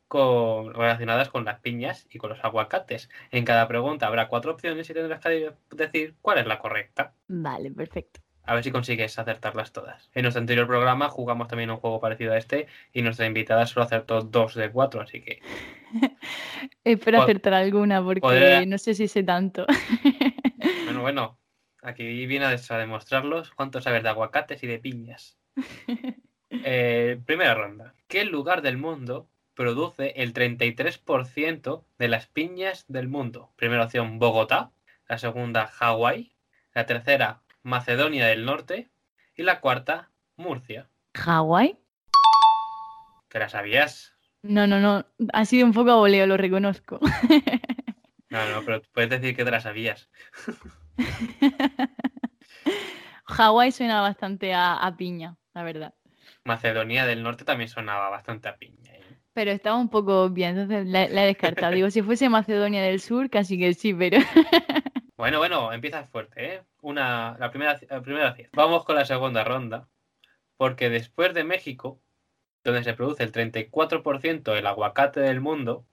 relacionadas 0.09 1.29
con 1.29 1.45
las 1.45 1.59
piñas 1.59 2.07
y 2.09 2.19
con 2.19 2.31
los 2.31 2.45
aguacates. 2.45 3.11
En 3.33 3.45
cada 3.45 3.67
pregunta 3.67 4.07
habrá 4.07 4.29
cuatro 4.29 4.53
opciones 4.53 4.89
y 4.89 4.95
tendrás 4.95 5.19
que 5.19 5.55
decir 5.73 6.15
cuál 6.23 6.39
es 6.39 6.47
la 6.47 6.61
correcta. 6.61 7.15
Vale, 7.27 7.73
perfecto. 7.73 8.21
A 8.45 8.55
ver 8.55 8.65
si 8.65 8.71
consigues 8.73 9.19
acertarlas 9.19 9.73
todas. 9.73 10.11
En 10.15 10.23
nuestro 10.23 10.41
anterior 10.41 10.67
programa 10.67 11.09
jugamos 11.09 11.47
también 11.49 11.71
un 11.71 11.77
juego 11.77 12.01
parecido 12.01 12.33
a 12.33 12.39
este 12.39 12.67
y 12.93 13.03
nuestra 13.03 13.27
invitada 13.27 13.67
solo 13.67 13.85
acertó 13.87 14.23
dos 14.23 14.55
de 14.55 14.71
cuatro, 14.71 15.01
así 15.01 15.21
que. 15.23 15.41
Espero 16.85 17.19
Pod- 17.19 17.25
acertar 17.25 17.55
alguna 17.55 18.03
porque 18.03 18.65
no 18.67 18.79
sé 18.79 18.95
si 18.95 19.09
sé 19.09 19.23
tanto. 19.23 19.67
Bueno, 20.85 21.01
bueno. 21.01 21.39
Aquí 21.83 22.27
viene 22.27 22.45
a 22.45 22.79
demostrarlos 22.79 23.51
cuánto 23.53 23.81
sabes 23.81 24.03
de 24.05 24.09
aguacates 24.11 24.63
y 24.63 24.67
de 24.67 24.79
piñas. 24.79 25.39
Eh, 26.65 27.19
primera 27.25 27.55
ronda. 27.55 27.95
¿Qué 28.09 28.27
lugar 28.27 28.61
del 28.61 28.77
mundo 28.77 29.27
produce 29.55 30.13
el 30.17 30.35
33% 30.35 31.85
de 31.99 32.09
las 32.09 32.27
piñas 32.27 32.85
del 32.89 33.09
mundo? 33.09 33.53
Primera 33.57 33.85
opción, 33.85 34.19
Bogotá. 34.19 34.71
La 35.09 35.17
segunda, 35.17 35.67
Hawái. 35.67 36.35
La 36.75 36.85
tercera, 36.85 37.41
Macedonia 37.63 38.27
del 38.27 38.45
Norte. 38.45 38.91
Y 39.35 39.43
la 39.45 39.61
cuarta, 39.61 40.11
Murcia. 40.37 40.89
¿Hawái? 41.15 41.79
¿Que 43.29 43.39
la 43.39 43.49
sabías? 43.49 44.15
No, 44.43 44.67
no, 44.67 44.81
no. 44.81 45.07
Ha 45.33 45.45
sido 45.45 45.65
un 45.67 45.73
poco 45.73 45.91
a 45.91 45.97
voleo, 45.97 46.27
lo 46.27 46.37
reconozco. 46.37 47.01
No, 48.29 48.51
no, 48.51 48.63
pero 48.65 48.81
puedes 48.93 49.11
decir 49.11 49.37
que 49.37 49.45
te 49.45 49.51
la 49.51 49.61
sabías. 49.61 50.09
Hawái 53.27 53.73
suena 53.73 54.01
bastante 54.01 54.55
a, 54.55 54.75
a 54.75 54.97
piña, 54.97 55.37
la 55.55 55.63
verdad. 55.63 55.95
Macedonia 56.45 57.07
del 57.07 57.23
Norte 57.23 57.45
también 57.45 57.69
sonaba 57.69 58.09
bastante 58.09 58.49
a 58.49 58.57
piña. 58.57 58.95
¿eh? 58.95 59.19
Pero 59.33 59.51
estaba 59.51 59.77
un 59.77 59.89
poco 59.89 60.23
obvia, 60.23 60.49
entonces 60.49 60.87
la, 60.87 61.09
la 61.09 61.25
he 61.25 61.27
descartado. 61.27 61.75
Digo, 61.75 61.91
si 61.91 62.03
fuese 62.03 62.29
Macedonia 62.29 62.83
del 62.83 63.01
Sur, 63.01 63.31
casi 63.31 63.59
que 63.59 63.75
sí, 63.75 63.95
pero. 63.95 64.19
Bueno, 65.23 65.39
bueno, 65.39 65.73
empieza 65.73 66.03
fuerte, 66.03 66.55
¿eh? 66.55 66.63
Una, 66.81 67.37
la 67.39 67.49
primera, 67.51 67.79
la 67.89 68.03
primera. 68.03 68.37
Vamos 68.55 68.85
con 68.85 68.97
la 68.97 69.05
segunda 69.05 69.45
ronda, 69.45 69.87
porque 70.57 70.91
después 70.91 71.33
de 71.33 71.45
México, 71.45 72.01
donde 72.65 72.83
se 72.83 72.95
produce 72.95 73.23
el 73.23 73.31
34% 73.31 74.53
del 74.53 74.67
aguacate 74.67 75.21
del 75.21 75.41
mundo, 75.41 75.87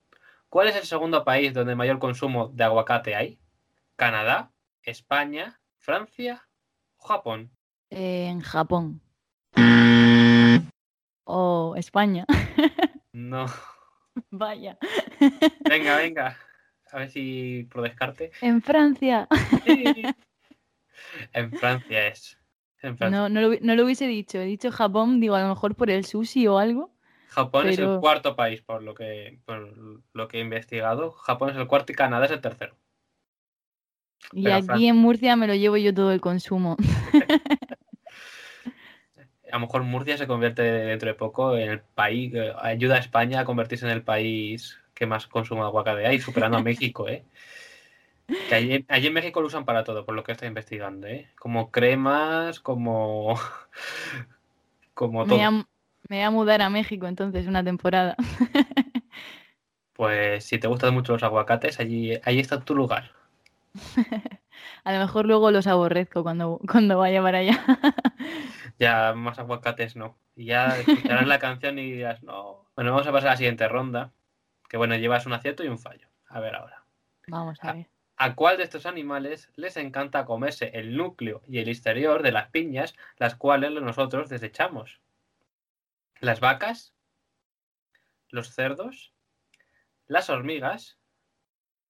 ¿cuál 0.49 0.69
es 0.69 0.75
el 0.77 0.85
segundo 0.85 1.25
país 1.25 1.53
donde 1.53 1.75
mayor 1.75 1.99
consumo 1.99 2.47
de 2.47 2.63
aguacate 2.63 3.13
hay? 3.13 3.37
¿Canadá, 3.97 4.49
España, 4.81 5.61
Francia 5.77 6.47
o 6.97 7.05
Japón? 7.05 7.51
En 7.91 8.41
Japón. 8.41 8.99
O 11.25 11.75
España. 11.77 12.25
No. 13.13 13.45
Vaya. 14.31 14.79
Venga, 15.69 15.97
venga. 15.97 16.35
A 16.91 16.99
ver 16.99 17.09
si 17.09 17.67
por 17.71 17.83
descarte. 17.83 18.31
En 18.41 18.61
Francia. 18.61 19.27
En 21.33 21.51
Francia 21.53 22.07
es. 22.07 22.37
En 22.81 22.97
Francia. 22.97 23.09
No, 23.09 23.29
no, 23.29 23.41
lo, 23.41 23.57
no 23.61 23.75
lo 23.75 23.85
hubiese 23.85 24.05
dicho. 24.05 24.37
He 24.37 24.45
dicho 24.45 24.69
Japón, 24.69 25.19
digo, 25.19 25.35
a 25.35 25.41
lo 25.41 25.49
mejor 25.49 25.75
por 25.75 25.89
el 25.89 26.05
sushi 26.05 26.45
o 26.47 26.57
algo. 26.57 26.93
Japón 27.29 27.67
es 27.67 27.79
el 27.79 27.99
cuarto 27.99 28.35
país, 28.35 28.61
por 28.61 28.81
lo 28.83 28.95
que 28.95 29.39
por 29.45 30.01
lo 30.13 30.27
que 30.27 30.37
he 30.37 30.41
investigado. 30.41 31.11
Japón 31.11 31.51
es 31.51 31.57
el 31.57 31.67
cuarto 31.67 31.91
y 31.91 31.95
Canadá 31.95 32.25
es 32.25 32.31
el 32.31 32.41
tercero. 32.41 32.75
Y 34.31 34.49
aquí 34.49 34.87
en 34.87 34.97
Murcia 34.97 35.35
me 35.35 35.47
lo 35.47 35.55
llevo 35.55 35.77
yo 35.77 35.93
todo 35.93 36.11
el 36.11 36.21
consumo. 36.21 36.75
A 39.51 39.55
lo 39.55 39.61
mejor 39.61 39.81
Murcia 39.81 40.15
se 40.15 40.27
convierte 40.27 40.61
dentro 40.61 41.09
de 41.09 41.15
poco 41.15 41.57
en 41.57 41.71
el 41.71 41.79
país, 41.79 42.31
eh, 42.35 42.53
ayuda 42.61 42.97
a 42.97 42.99
España 42.99 43.39
a 43.39 43.45
convertirse 43.45 43.83
en 43.83 43.91
el 43.91 44.03
país 44.03 44.77
que 44.99 45.07
más 45.07 45.25
consumo 45.27 45.61
de 45.61 45.67
aguacate 45.69 46.05
hay, 46.05 46.19
superando 46.19 46.57
a 46.57 46.61
México, 46.61 47.07
¿eh? 47.07 47.23
Que 48.27 48.55
allí, 48.55 48.85
allí 48.89 49.07
en 49.07 49.13
México 49.13 49.41
lo 49.41 49.47
usan 49.47 49.65
para 49.65 49.83
todo, 49.83 50.05
por 50.05 50.13
lo 50.13 50.23
que 50.23 50.33
estoy 50.33 50.49
investigando, 50.49 51.07
¿eh? 51.07 51.29
Como 51.39 51.71
cremas, 51.71 52.59
como... 52.59 53.39
como 54.93 55.25
Me 55.25 55.33
voy, 55.33 55.41
a, 55.41 55.49
todo. 55.49 55.65
me 56.09 56.17
voy 56.17 56.21
a 56.21 56.29
mudar 56.29 56.61
a 56.61 56.69
México 56.69 57.07
entonces 57.07 57.47
una 57.47 57.63
temporada. 57.63 58.15
Pues 59.99 60.45
si 60.45 60.57
te 60.57 60.69
gustan 60.69 60.93
mucho 60.93 61.11
los 61.11 61.23
aguacates, 61.23 61.77
allí, 61.81 62.13
allí 62.23 62.39
está 62.39 62.61
tu 62.61 62.73
lugar. 62.73 63.11
A 64.85 64.93
lo 64.93 64.99
mejor 64.99 65.25
luego 65.25 65.51
los 65.51 65.67
aborrezco 65.67 66.23
cuando, 66.23 66.61
cuando 66.71 66.97
vaya 66.99 67.21
para 67.21 67.39
allá. 67.39 67.59
Ya 68.79 69.13
más 69.13 69.37
aguacates 69.39 69.97
no. 69.97 70.17
Y 70.37 70.45
ya 70.45 70.79
escucharás 70.79 71.27
la 71.27 71.37
canción 71.37 71.77
y 71.79 71.91
dirás, 71.91 72.23
no. 72.23 72.65
Bueno, 72.77 72.91
vamos 72.91 73.07
a 73.07 73.11
pasar 73.11 73.27
a 73.27 73.31
la 73.31 73.37
siguiente 73.37 73.67
ronda. 73.67 74.13
Que 74.69 74.77
bueno, 74.77 74.95
llevas 74.95 75.25
un 75.25 75.33
acierto 75.33 75.63
y 75.65 75.67
un 75.67 75.79
fallo. 75.79 76.07
A 76.27 76.39
ver 76.39 76.55
ahora. 76.55 76.85
Vamos 77.27 77.59
a 77.61 77.73
ver. 77.73 77.89
¿A 78.15 78.35
cuál 78.35 78.57
de 78.57 78.63
estos 78.63 78.85
animales 78.85 79.49
les 79.55 79.77
encanta 79.77 80.25
comerse 80.25 80.71
el 80.73 80.95
núcleo 80.95 81.41
y 81.47 81.59
el 81.59 81.69
exterior 81.69 82.21
de 82.21 82.31
las 82.31 82.49
piñas, 82.49 82.95
las 83.17 83.35
cuales 83.35 83.71
nosotros 83.71 84.29
desechamos? 84.29 85.01
¿Las 86.19 86.39
vacas? 86.39 86.93
¿Los 88.29 88.53
cerdos? 88.53 89.13
¿Las 90.05 90.29
hormigas? 90.29 90.99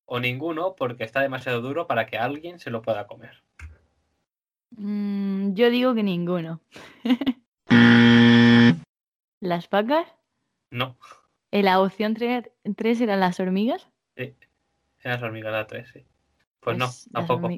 ¿O 0.06 0.20
ninguno 0.20 0.76
porque 0.76 1.04
está 1.04 1.22
demasiado 1.22 1.62
duro 1.62 1.88
para 1.88 2.06
que 2.06 2.18
alguien 2.18 2.60
se 2.60 2.70
lo 2.70 2.82
pueda 2.82 3.08
comer? 3.08 3.44
Mm, 4.72 5.54
yo 5.54 5.70
digo 5.70 5.96
que 5.96 6.04
ninguno. 6.04 6.62
¿Las 9.40 9.70
vacas? 9.70 10.08
No, 10.70 10.98
¿En 11.52 11.66
la 11.66 11.80
opción 11.82 12.14
3 12.14 13.02
eran 13.02 13.20
las 13.20 13.40
hormigas? 13.40 13.90
eran 14.16 14.36
las 15.04 15.24
hormigas 15.24 15.52
la 15.52 15.68
3, 15.68 15.90
sí. 15.94 16.06
Pues 16.60 16.78
no, 16.78 16.86
las 16.86 17.10
tampoco. 17.12 17.50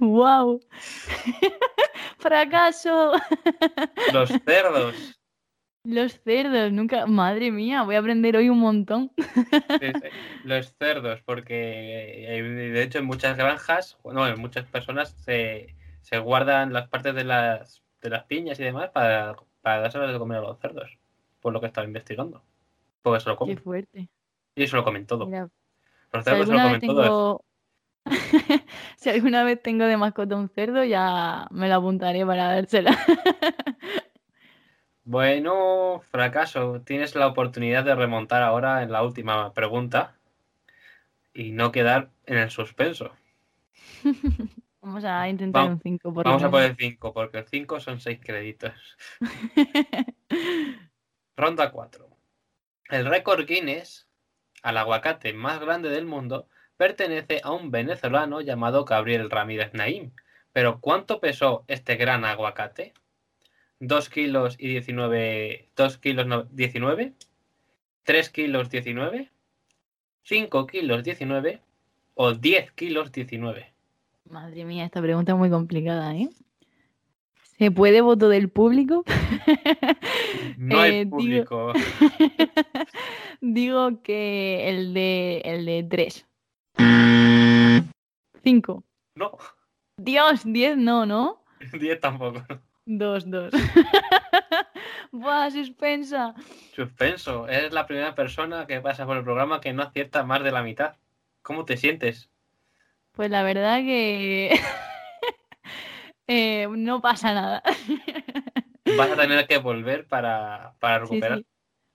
¡Wow! 0.00 0.60
¡Fracaso! 2.18 3.12
Los 4.12 4.30
cerdos. 4.44 5.20
Los 5.84 6.20
cerdos, 6.22 6.72
nunca. 6.72 7.06
Madre 7.06 7.50
mía, 7.50 7.82
voy 7.82 7.96
a 7.96 7.98
aprender 7.98 8.36
hoy 8.36 8.48
un 8.48 8.58
montón. 8.58 9.12
Sí, 9.16 9.92
sí, 9.92 10.08
Los 10.44 10.74
cerdos, 10.78 11.20
porque 11.22 12.38
eh, 12.38 12.42
de 12.42 12.82
hecho 12.82 12.98
en 12.98 13.04
muchas 13.04 13.36
granjas, 13.36 13.98
bueno, 14.02 14.26
en 14.26 14.40
muchas 14.40 14.64
personas 14.66 15.10
se, 15.10 15.74
se 16.00 16.18
guardan 16.18 16.72
las 16.72 16.88
partes 16.88 17.14
de 17.14 17.24
las, 17.24 17.82
de 18.00 18.10
las 18.10 18.24
piñas 18.24 18.58
y 18.60 18.64
demás 18.64 18.90
para, 18.90 19.36
para 19.60 19.80
dárselas 19.82 20.12
de 20.12 20.18
comer 20.18 20.38
a 20.38 20.42
los 20.42 20.58
cerdos, 20.58 20.98
por 21.40 21.52
lo 21.52 21.60
que 21.60 21.66
estaba 21.66 21.86
investigando. 21.86 22.42
Porque 23.04 23.20
se 23.20 23.28
lo 23.28 23.34
Qué 23.34 23.38
comen. 23.38 23.58
fuerte. 23.58 24.08
Y 24.56 24.62
eso 24.64 24.76
lo 24.76 24.82
comen 24.84 25.06
todo. 25.06 25.26
Mira, 25.26 25.48
Los 26.10 26.24
si 26.24 26.30
cerdos 26.30 26.46
se 26.48 26.52
lo 26.54 26.58
alguna 26.58 26.64
vez 26.72 26.80
comen 26.80 26.80
todo. 26.96 27.02
tengo. 27.02 27.44
si 28.96 29.10
alguna 29.10 29.44
vez 29.44 29.62
tengo 29.62 29.84
de 29.84 29.96
mascota 29.98 30.36
un 30.36 30.48
cerdo, 30.48 30.82
ya 30.84 31.46
me 31.50 31.68
lo 31.68 31.74
apuntaré 31.76 32.24
para 32.26 32.48
dársela. 32.52 32.96
Bueno, 35.06 36.00
fracaso. 36.10 36.80
Tienes 36.80 37.14
la 37.14 37.26
oportunidad 37.26 37.84
de 37.84 37.94
remontar 37.94 38.42
ahora 38.42 38.82
en 38.82 38.90
la 38.90 39.02
última 39.02 39.52
pregunta 39.52 40.16
y 41.34 41.50
no 41.52 41.72
quedar 41.72 42.08
en 42.24 42.38
el 42.38 42.50
suspenso. 42.50 43.12
Vamos 44.80 45.04
a 45.04 45.28
intentar 45.28 45.66
Va- 45.66 45.72
un 45.72 45.78
5 45.78 46.14
por 46.14 46.24
lo 46.24 46.30
Vamos 46.30 46.42
a 46.42 46.48
menos. 46.48 46.70
el 46.70 46.76
5, 46.76 47.12
porque 47.12 47.36
el 47.36 47.46
5 47.46 47.80
son 47.80 48.00
6 48.00 48.18
créditos. 48.24 48.72
Ronda 51.36 51.70
4. 51.70 52.08
El 52.90 53.06
récord 53.06 53.46
Guinness 53.46 54.06
al 54.62 54.76
aguacate 54.78 55.32
más 55.32 55.60
grande 55.60 55.88
del 55.90 56.06
mundo 56.06 56.48
pertenece 56.76 57.40
a 57.44 57.52
un 57.52 57.70
venezolano 57.70 58.40
llamado 58.40 58.84
Gabriel 58.84 59.30
Ramírez 59.30 59.72
Naim. 59.74 60.12
Pero 60.52 60.80
¿cuánto 60.80 61.20
pesó 61.20 61.64
este 61.66 61.96
gran 61.96 62.24
aguacate? 62.24 62.94
¿2 63.80 64.08
kilos 64.08 64.56
y 64.58 64.68
19? 64.68 65.68
¿2 65.76 65.98
kilos 66.00 66.26
no- 66.26 66.44
19? 66.44 67.12
¿3 68.04 68.30
kilos 68.30 68.70
19? 68.70 69.30
¿5 70.28 70.66
kilos 70.70 71.02
19? 71.04 71.60
¿O 72.14 72.32
10 72.32 72.72
kilos 72.72 73.12
19? 73.12 73.72
Madre 74.30 74.64
mía, 74.64 74.84
esta 74.84 75.02
pregunta 75.02 75.32
es 75.32 75.38
muy 75.38 75.50
complicada, 75.50 76.14
¿eh? 76.14 76.28
¿Se 77.58 77.70
puede 77.70 78.00
voto 78.00 78.28
del 78.28 78.48
público? 78.48 79.04
No 80.56 80.80
hay 80.80 80.92
Eh, 80.92 81.04
digo- 81.04 81.16
público. 81.16 81.72
Digo 83.40 84.02
que 84.02 84.68
el 84.70 84.94
de 84.94 85.42
el 85.44 85.66
de 85.66 85.82
3. 85.90 86.26
5. 88.42 88.84
No, 89.16 89.38
Dios, 89.96 90.40
10 90.44 90.76
no, 90.76 91.06
¿no? 91.06 91.42
10 91.72 92.00
tampoco. 92.00 92.42
2, 92.86 93.30
2. 93.30 93.52
Buah, 95.12 95.50
suspensa. 95.50 96.34
Suspenso. 96.74 97.48
Eres 97.48 97.72
la 97.72 97.86
primera 97.86 98.14
persona 98.14 98.66
que 98.66 98.80
pasa 98.80 99.06
por 99.06 99.16
el 99.16 99.24
programa 99.24 99.60
que 99.60 99.72
no 99.72 99.82
acierta 99.82 100.22
más 100.24 100.42
de 100.42 100.52
la 100.52 100.62
mitad. 100.62 100.96
¿Cómo 101.42 101.64
te 101.64 101.76
sientes? 101.76 102.28
Pues 103.12 103.30
la 103.30 103.42
verdad 103.42 103.78
que 103.78 104.58
eh, 106.26 106.66
no 106.70 107.00
pasa 107.00 107.32
nada. 107.34 107.62
Vas 108.98 109.10
a 109.10 109.16
tener 109.16 109.46
que 109.48 109.58
volver 109.58 110.06
para, 110.06 110.74
para 110.80 110.98
Sí, 111.06 111.12
recuperar. 111.14 111.38
sí. 111.38 111.46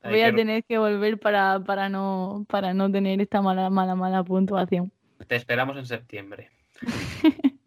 Hay 0.01 0.11
Voy 0.11 0.21
a 0.21 0.31
que- 0.31 0.37
tener 0.37 0.63
que 0.63 0.77
volver 0.77 1.19
para, 1.19 1.59
para 1.59 1.89
no 1.89 2.45
para 2.49 2.73
no 2.73 2.89
tener 2.91 3.19
esta 3.21 3.41
mala, 3.41 3.69
mala, 3.69 3.95
mala 3.95 4.23
puntuación. 4.23 4.91
Te 5.27 5.35
esperamos 5.35 5.77
en 5.77 5.85
septiembre. 5.85 6.49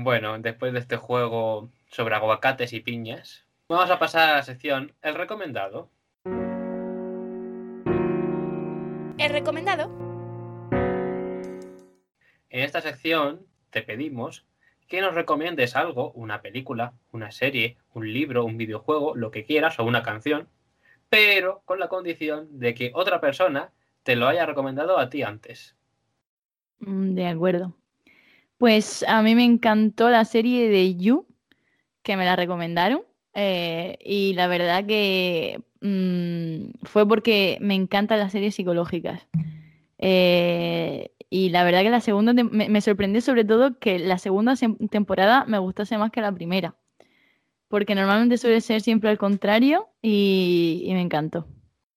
Bueno, 0.00 0.38
después 0.38 0.72
de 0.72 0.78
este 0.78 0.96
juego 0.96 1.70
sobre 1.90 2.14
aguacates 2.14 2.72
y 2.72 2.78
piñas, 2.78 3.44
vamos 3.68 3.90
a 3.90 3.98
pasar 3.98 4.28
a 4.30 4.34
la 4.36 4.42
sección 4.44 4.92
El 5.02 5.16
recomendado. 5.16 5.90
El 9.18 9.30
recomendado. 9.30 9.90
En 12.50 12.62
esta 12.62 12.80
sección 12.80 13.44
te 13.70 13.82
pedimos 13.82 14.46
que 14.88 15.00
nos 15.00 15.14
recomiendes 15.14 15.76
algo, 15.76 16.12
una 16.12 16.42
película, 16.42 16.94
una 17.12 17.30
serie, 17.30 17.76
un 17.94 18.12
libro, 18.12 18.44
un 18.44 18.56
videojuego, 18.56 19.14
lo 19.14 19.30
que 19.30 19.44
quieras 19.44 19.78
o 19.78 19.84
una 19.84 20.02
canción, 20.02 20.48
pero 21.10 21.62
con 21.64 21.78
la 21.80 21.88
condición 21.88 22.58
de 22.58 22.74
que 22.74 22.92
otra 22.94 23.20
persona 23.20 23.72
te 24.02 24.16
lo 24.16 24.28
haya 24.28 24.46
recomendado 24.46 24.98
a 24.98 25.10
ti 25.10 25.22
antes. 25.22 25.76
Mm, 26.80 27.14
De 27.14 27.26
acuerdo. 27.26 27.74
Pues 28.58 29.04
a 29.08 29.22
mí 29.22 29.34
me 29.34 29.44
encantó 29.44 30.10
la 30.10 30.24
serie 30.24 30.68
de 30.68 30.96
You, 30.96 31.26
que 32.02 32.16
me 32.16 32.24
la 32.24 32.36
recomendaron. 32.36 33.02
eh, 33.34 33.98
y 34.04 34.34
la 34.34 34.48
verdad 34.48 34.86
que 34.86 35.62
mm, 35.82 36.84
fue 36.86 37.06
porque 37.08 37.58
me 37.60 37.74
encantan 37.76 38.18
las 38.20 38.32
series 38.32 38.54
psicológicas. 38.56 39.28
Eh, 39.98 41.12
y 41.30 41.50
la 41.50 41.64
verdad 41.64 41.82
que 41.82 41.90
la 41.90 42.00
segunda 42.00 42.32
me, 42.32 42.68
me 42.68 42.80
sorprendió 42.80 43.20
sobre 43.20 43.44
todo 43.44 43.78
que 43.78 43.98
la 43.98 44.18
segunda 44.18 44.54
temporada 44.90 45.44
me 45.46 45.58
gustase 45.58 45.98
más 45.98 46.10
que 46.10 46.20
la 46.20 46.32
primera. 46.32 46.76
Porque 47.68 47.94
normalmente 47.94 48.38
suele 48.38 48.60
ser 48.60 48.80
siempre 48.80 49.10
al 49.10 49.18
contrario 49.18 49.88
y, 50.00 50.82
y 50.84 50.92
me 50.94 51.02
encantó. 51.02 51.46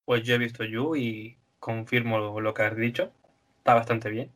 Pues 0.04 0.22
yo 0.22 0.34
he 0.34 0.38
visto 0.38 0.64
You 0.64 0.96
y 0.96 1.38
confirmo 1.58 2.18
lo, 2.18 2.40
lo 2.40 2.54
que 2.54 2.62
has 2.62 2.76
dicho. 2.76 3.10
Está 3.58 3.74
bastante 3.74 4.10
bien. 4.10 4.30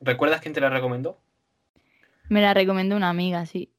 ¿Recuerdas 0.00 0.40
quién 0.40 0.52
te 0.54 0.60
la 0.60 0.68
recomendó? 0.68 1.18
Me 2.28 2.42
la 2.42 2.54
recomendó 2.54 2.96
una 2.96 3.10
amiga, 3.10 3.46
sí. 3.46 3.70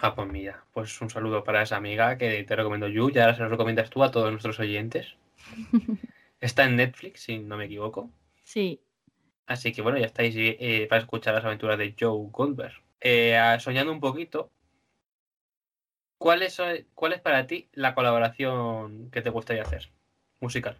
Ah, 0.00 0.14
pues 0.14 0.28
mira, 0.28 0.64
pues 0.72 1.00
un 1.00 1.10
saludo 1.10 1.42
para 1.42 1.62
esa 1.62 1.76
amiga 1.76 2.18
que 2.18 2.44
te 2.44 2.56
recomendó 2.56 2.86
You 2.88 3.10
y 3.10 3.18
ahora 3.18 3.34
se 3.34 3.42
lo 3.42 3.48
recomiendas 3.48 3.90
tú 3.90 4.04
a 4.04 4.10
todos 4.10 4.30
nuestros 4.30 4.60
oyentes. 4.60 5.16
Está 6.40 6.64
en 6.64 6.76
Netflix, 6.76 7.20
si 7.22 7.38
no 7.38 7.56
me 7.56 7.66
equivoco. 7.66 8.10
Sí. 8.56 8.80
Así 9.46 9.74
que 9.74 9.82
bueno, 9.82 9.98
ya 9.98 10.06
estáis 10.06 10.34
eh, 10.34 10.86
para 10.88 11.02
escuchar 11.02 11.34
las 11.34 11.44
aventuras 11.44 11.76
de 11.76 11.94
Joe 12.00 12.30
Goldberg. 12.30 12.72
Eh, 13.02 13.36
soñando 13.60 13.92
un 13.92 14.00
poquito, 14.00 14.50
¿cuál 16.16 16.42
es, 16.42 16.56
¿cuál 16.94 17.12
es 17.12 17.20
para 17.20 17.46
ti 17.46 17.68
la 17.74 17.94
colaboración 17.94 19.10
que 19.10 19.20
te 19.20 19.28
gustaría 19.28 19.62
hacer? 19.62 19.92
Musical. 20.40 20.78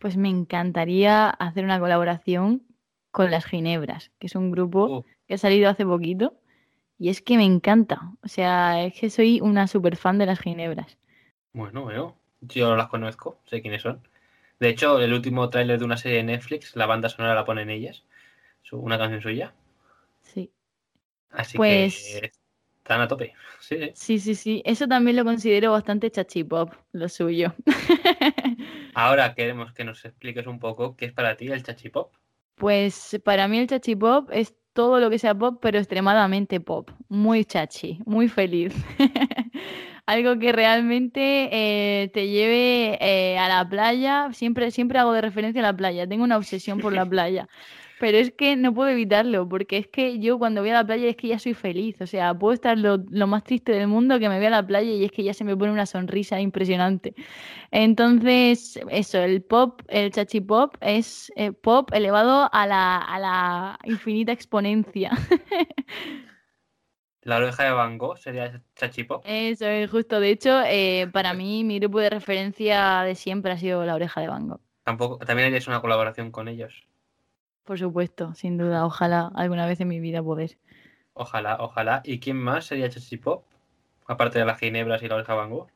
Pues 0.00 0.16
me 0.16 0.28
encantaría 0.28 1.30
hacer 1.30 1.62
una 1.62 1.78
colaboración 1.78 2.66
con 3.12 3.30
las 3.30 3.44
Ginebras, 3.44 4.10
que 4.18 4.26
es 4.26 4.34
un 4.34 4.50
grupo 4.50 4.86
Uh, 4.98 5.04
que 5.28 5.34
ha 5.34 5.38
salido 5.38 5.70
hace 5.70 5.86
poquito. 5.86 6.34
Y 6.98 7.10
es 7.10 7.22
que 7.22 7.36
me 7.36 7.44
encanta. 7.44 8.10
O 8.24 8.28
sea, 8.28 8.82
es 8.84 8.98
que 8.98 9.08
soy 9.08 9.40
una 9.40 9.68
super 9.68 9.94
fan 9.96 10.18
de 10.18 10.26
las 10.26 10.40
Ginebras. 10.40 10.98
bueno, 11.52 11.82
bueno, 11.82 12.16
yo 12.40 12.74
las 12.74 12.88
conozco, 12.88 13.38
sé 13.44 13.62
quiénes 13.62 13.82
son. 13.82 14.02
De 14.60 14.68
hecho, 14.68 15.00
el 15.00 15.12
último 15.12 15.48
tráiler 15.50 15.78
de 15.78 15.84
una 15.84 15.96
serie 15.96 16.18
de 16.18 16.24
Netflix, 16.24 16.76
la 16.76 16.86
banda 16.86 17.08
sonora 17.08 17.34
la 17.34 17.44
ponen 17.44 17.70
ellas. 17.70 18.04
Una 18.72 18.98
canción 18.98 19.20
suya. 19.20 19.52
Sí. 20.22 20.52
Así 21.30 21.56
Pues- 21.56 22.20
que 22.20 22.30
están 22.78 23.00
a 23.00 23.08
tope. 23.08 23.32
Sí, 23.58 23.76
sí. 23.78 23.90
Sí, 23.94 24.18
sí, 24.20 24.34
sí. 24.36 24.62
Eso 24.64 24.86
también 24.86 25.16
lo 25.16 25.24
considero 25.24 25.72
bastante 25.72 26.10
chachipop, 26.10 26.72
lo 26.92 27.08
suyo. 27.08 27.52
Ahora 28.94 29.34
queremos 29.34 29.72
que 29.72 29.82
nos 29.84 30.04
expliques 30.04 30.46
un 30.46 30.58
poco 30.60 30.96
qué 30.96 31.06
es 31.06 31.12
para 31.12 31.36
ti 31.36 31.48
el 31.48 31.62
chachipop. 31.62 32.12
Pues 32.54 33.20
para 33.24 33.48
mí 33.48 33.58
el 33.58 33.66
chachipop 33.66 34.28
es 34.32 34.54
todo 34.72 35.00
lo 35.00 35.10
que 35.10 35.18
sea 35.18 35.34
pop, 35.34 35.58
pero 35.60 35.78
extremadamente 35.78 36.60
pop. 36.60 36.90
Muy 37.08 37.44
chachi, 37.44 37.98
muy 38.06 38.28
feliz. 38.28 38.72
Algo 40.10 40.40
que 40.40 40.50
realmente 40.50 41.48
eh, 41.52 42.08
te 42.08 42.26
lleve 42.26 42.98
eh, 43.00 43.38
a 43.38 43.46
la 43.48 43.68
playa. 43.68 44.28
Siempre, 44.32 44.72
siempre 44.72 44.98
hago 44.98 45.12
de 45.12 45.20
referencia 45.20 45.60
a 45.62 45.70
la 45.70 45.76
playa. 45.76 46.04
Tengo 46.08 46.24
una 46.24 46.36
obsesión 46.36 46.80
por 46.80 46.92
la 46.92 47.06
playa. 47.08 47.46
Pero 48.00 48.18
es 48.18 48.32
que 48.32 48.56
no 48.56 48.74
puedo 48.74 48.90
evitarlo, 48.90 49.48
porque 49.48 49.76
es 49.76 49.86
que 49.86 50.18
yo 50.18 50.36
cuando 50.36 50.62
voy 50.62 50.70
a 50.70 50.74
la 50.74 50.84
playa 50.84 51.08
es 51.08 51.14
que 51.14 51.28
ya 51.28 51.38
soy 51.38 51.54
feliz. 51.54 52.00
O 52.00 52.08
sea, 52.08 52.34
puedo 52.34 52.54
estar 52.54 52.76
lo, 52.76 52.96
lo 53.08 53.28
más 53.28 53.44
triste 53.44 53.70
del 53.70 53.86
mundo 53.86 54.18
que 54.18 54.28
me 54.28 54.38
voy 54.38 54.46
a 54.46 54.50
la 54.50 54.66
playa 54.66 54.90
y 54.90 55.04
es 55.04 55.12
que 55.12 55.22
ya 55.22 55.32
se 55.32 55.44
me 55.44 55.56
pone 55.56 55.70
una 55.70 55.86
sonrisa 55.86 56.40
impresionante. 56.40 57.14
Entonces, 57.70 58.80
eso, 58.90 59.18
el 59.18 59.42
pop, 59.42 59.80
el 59.86 60.10
chachi 60.10 60.40
pop 60.40 60.74
es 60.80 61.32
eh, 61.36 61.52
pop 61.52 61.88
elevado 61.92 62.48
a 62.52 62.66
la, 62.66 62.96
a 62.96 63.18
la 63.20 63.78
infinita 63.84 64.32
exponencia. 64.32 65.12
La 67.22 67.36
oreja 67.36 67.64
de 67.64 67.72
Van 67.72 67.98
Gogh 67.98 68.16
sería 68.16 68.62
chachipop. 68.76 69.22
Eso 69.26 69.66
es 69.66 69.90
justo. 69.90 70.20
De 70.20 70.30
hecho, 70.30 70.62
eh, 70.66 71.08
para 71.12 71.34
mí 71.34 71.64
mi 71.64 71.78
grupo 71.78 72.00
de 72.00 72.10
referencia 72.10 73.02
de 73.02 73.14
siempre 73.14 73.52
ha 73.52 73.58
sido 73.58 73.84
La 73.84 73.94
Oreja 73.94 74.20
de 74.20 74.28
Van 74.28 74.48
Gogh. 74.48 74.60
Tampoco, 74.84 75.18
también 75.18 75.48
harías 75.48 75.68
una 75.68 75.80
colaboración 75.80 76.30
con 76.30 76.48
ellos. 76.48 76.86
Por 77.64 77.78
supuesto, 77.78 78.34
sin 78.34 78.56
duda. 78.56 78.86
Ojalá 78.86 79.30
alguna 79.34 79.66
vez 79.66 79.80
en 79.80 79.88
mi 79.88 80.00
vida 80.00 80.22
poder. 80.22 80.56
Ojalá, 81.12 81.58
ojalá. 81.60 82.00
¿Y 82.04 82.20
quién 82.20 82.38
más 82.38 82.64
sería 82.64 82.88
chachipop? 82.88 83.44
Aparte 84.06 84.38
de 84.38 84.46
las 84.46 84.58
ginebras 84.58 85.02
y 85.02 85.08
la 85.08 85.16
oreja 85.16 85.34
de 85.34 85.38
Van 85.38 85.50
Gogh. 85.50 85.68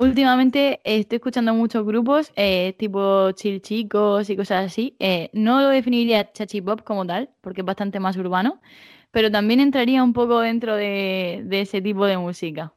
Últimamente 0.00 0.80
eh, 0.82 1.00
estoy 1.00 1.16
escuchando 1.16 1.52
muchos 1.52 1.84
grupos, 1.84 2.32
eh, 2.34 2.74
tipo 2.78 3.32
chill 3.32 3.60
chicos 3.60 4.30
y 4.30 4.36
cosas 4.36 4.64
así. 4.64 4.96
Eh, 4.98 5.28
no 5.34 5.60
lo 5.60 5.68
definiría 5.68 6.32
chachi 6.32 6.62
pop 6.62 6.80
como 6.82 7.06
tal, 7.06 7.28
porque 7.42 7.60
es 7.60 7.66
bastante 7.66 8.00
más 8.00 8.16
urbano, 8.16 8.62
pero 9.10 9.30
también 9.30 9.60
entraría 9.60 10.02
un 10.04 10.12
poco 10.12 10.40
dentro 10.40 10.76
de, 10.76 11.42
de 11.44 11.60
ese 11.62 11.82
tipo 11.82 12.06
de 12.06 12.18
música. 12.18 12.72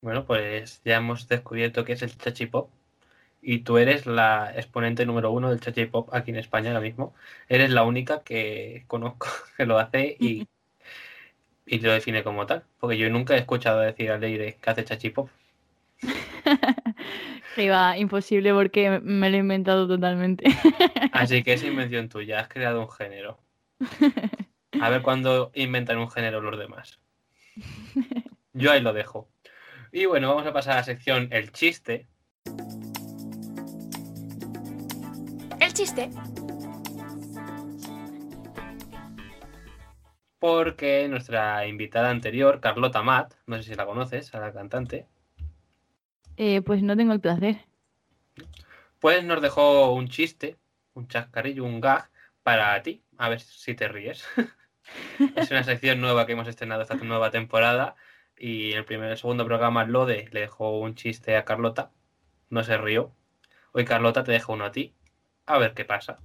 Bueno, 0.00 0.24
pues 0.26 0.80
ya 0.84 0.96
hemos 0.96 1.28
descubierto 1.28 1.84
qué 1.84 1.92
es 1.94 2.02
el 2.02 2.16
chachipop. 2.16 2.70
Y 3.42 3.60
tú 3.60 3.78
eres 3.78 4.06
la 4.06 4.52
exponente 4.56 5.06
número 5.06 5.30
uno 5.32 5.50
del 5.50 5.60
chachipop 5.60 6.12
aquí 6.14 6.30
en 6.32 6.38
España 6.38 6.70
ahora 6.70 6.80
mismo. 6.80 7.14
Eres 7.48 7.70
la 7.70 7.84
única 7.84 8.22
que 8.24 8.84
conozco 8.88 9.28
que 9.56 9.66
lo 9.66 9.78
hace 9.78 10.16
y, 10.20 10.48
y 11.66 11.80
lo 11.80 11.92
define 11.92 12.22
como 12.24 12.46
tal. 12.46 12.64
Porque 12.78 12.98
yo 12.98 13.10
nunca 13.10 13.34
he 13.34 13.38
escuchado 13.38 13.80
decir 13.80 14.10
al 14.10 14.22
aire 14.22 14.58
que 14.60 14.70
hace 14.70 14.84
chachipop. 14.84 15.30
Que 17.54 17.64
iba 17.64 17.96
imposible 17.96 18.52
porque 18.52 19.00
me 19.00 19.30
lo 19.30 19.36
he 19.36 19.40
inventado 19.40 19.88
totalmente. 19.88 20.44
Así 21.10 21.42
que 21.42 21.54
es 21.54 21.62
invención 21.64 22.08
tuya, 22.08 22.40
has 22.40 22.48
creado 22.48 22.82
un 22.82 22.90
género. 22.90 23.38
A 24.80 24.90
ver 24.90 25.02
cuándo 25.02 25.50
inventan 25.54 25.98
un 25.98 26.10
género 26.10 26.40
los 26.40 26.58
demás. 26.58 26.98
Yo 28.52 28.72
ahí 28.72 28.80
lo 28.80 28.92
dejo. 28.92 29.28
Y 29.92 30.06
bueno, 30.06 30.28
vamos 30.28 30.46
a 30.46 30.52
pasar 30.52 30.74
a 30.74 30.76
la 30.76 30.84
sección 30.84 31.28
El 31.30 31.52
chiste. 31.52 32.06
El 35.60 35.72
chiste. 35.72 36.10
Porque 40.38 41.08
nuestra 41.08 41.66
invitada 41.66 42.10
anterior, 42.10 42.60
Carlota 42.60 43.02
Matt, 43.02 43.34
no 43.46 43.56
sé 43.56 43.62
si 43.64 43.74
la 43.74 43.86
conoces, 43.86 44.34
a 44.34 44.40
la 44.40 44.52
cantante, 44.52 45.06
Eh, 46.36 46.60
pues 46.60 46.82
no 46.82 46.96
tengo 46.96 47.12
el 47.14 47.20
placer. 47.20 47.64
pues 49.00 49.24
nos 49.24 49.40
dejó 49.40 49.92
un 49.92 50.08
chiste, 50.08 50.56
un 50.94 51.08
chascarrillo, 51.08 51.64
un 51.64 51.80
gag 51.80 52.10
para 52.42 52.82
ti. 52.82 53.02
A 53.18 53.28
ver 53.30 53.40
si 53.40 53.74
te 53.74 53.88
ríes. 53.88 54.24
es 55.36 55.50
una 55.50 55.64
sección 55.64 56.00
nueva 56.00 56.26
que 56.26 56.32
hemos 56.32 56.48
estrenado 56.48 56.82
esta 56.82 56.94
nueva 56.96 57.30
temporada. 57.30 57.96
Y 58.38 58.72
el 58.72 58.84
primer 58.84 59.10
el 59.10 59.16
segundo 59.16 59.46
programa, 59.46 59.84
Lode 59.84 60.28
le 60.30 60.40
dejó 60.40 60.78
un 60.78 60.94
chiste 60.94 61.36
a 61.36 61.44
Carlota. 61.44 61.90
No 62.50 62.62
se 62.64 62.76
rió. 62.76 63.12
Hoy 63.72 63.84
Carlota 63.84 64.24
te 64.24 64.32
deja 64.32 64.52
uno 64.52 64.64
a 64.64 64.72
ti. 64.72 64.94
A 65.46 65.58
ver 65.58 65.74
qué 65.74 65.84
pasa. 65.84 66.18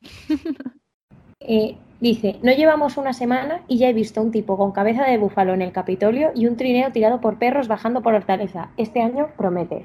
Eh, 1.44 1.76
dice, 1.98 2.38
no 2.44 2.52
llevamos 2.52 2.96
una 2.96 3.12
semana 3.12 3.64
y 3.66 3.78
ya 3.78 3.88
he 3.88 3.92
visto 3.92 4.22
un 4.22 4.30
tipo 4.30 4.56
con 4.56 4.70
cabeza 4.70 5.04
de 5.04 5.18
búfalo 5.18 5.52
en 5.52 5.60
el 5.60 5.72
Capitolio 5.72 6.30
y 6.36 6.46
un 6.46 6.56
trineo 6.56 6.92
tirado 6.92 7.20
por 7.20 7.40
perros 7.40 7.66
bajando 7.66 8.00
por 8.00 8.14
Hortaleza. 8.14 8.70
Este 8.76 9.02
año 9.02 9.32
promete. 9.36 9.84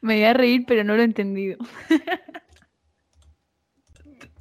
Me 0.00 0.14
voy 0.14 0.24
a 0.24 0.32
reír, 0.32 0.64
pero 0.66 0.84
no 0.84 0.94
lo 0.94 1.02
he 1.02 1.06
entendido. 1.06 1.58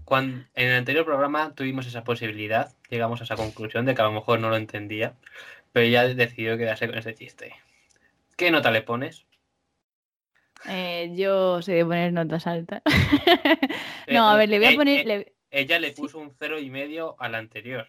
Cuando, 0.05 0.45
en 0.53 0.67
el 0.69 0.75
anterior 0.77 1.03
programa 1.03 1.53
tuvimos 1.55 1.87
esa 1.87 2.03
posibilidad, 2.03 2.71
llegamos 2.89 3.21
a 3.21 3.23
esa 3.23 3.35
conclusión 3.35 3.85
de 3.85 3.95
que 3.95 4.01
a 4.01 4.05
lo 4.05 4.11
mejor 4.11 4.39
no 4.39 4.49
lo 4.49 4.55
entendía, 4.55 5.15
pero 5.73 5.87
ya 5.87 6.03
decidió 6.07 6.57
quedarse 6.57 6.87
con 6.87 6.97
ese 6.97 7.15
chiste. 7.15 7.53
¿Qué 8.37 8.51
nota 8.51 8.71
le 8.71 8.81
pones? 8.83 9.25
Eh, 10.67 11.11
yo 11.15 11.61
sé 11.61 11.73
de 11.73 11.85
poner 11.85 12.13
notas 12.13 12.47
altas. 12.47 12.81
Eh, 14.07 14.13
no, 14.13 14.29
a 14.29 14.37
ver, 14.37 14.49
le 14.49 14.59
voy 14.59 14.67
eh, 14.67 14.73
a 14.73 14.75
poner. 14.75 14.99
eh, 14.99 15.05
le- 15.05 15.33
Ella 15.49 15.79
le 15.79 15.91
puso 15.91 16.19
un 16.19 16.31
cero 16.37 16.59
y 16.59 16.69
medio 16.69 17.15
al 17.17 17.33
anterior. 17.33 17.87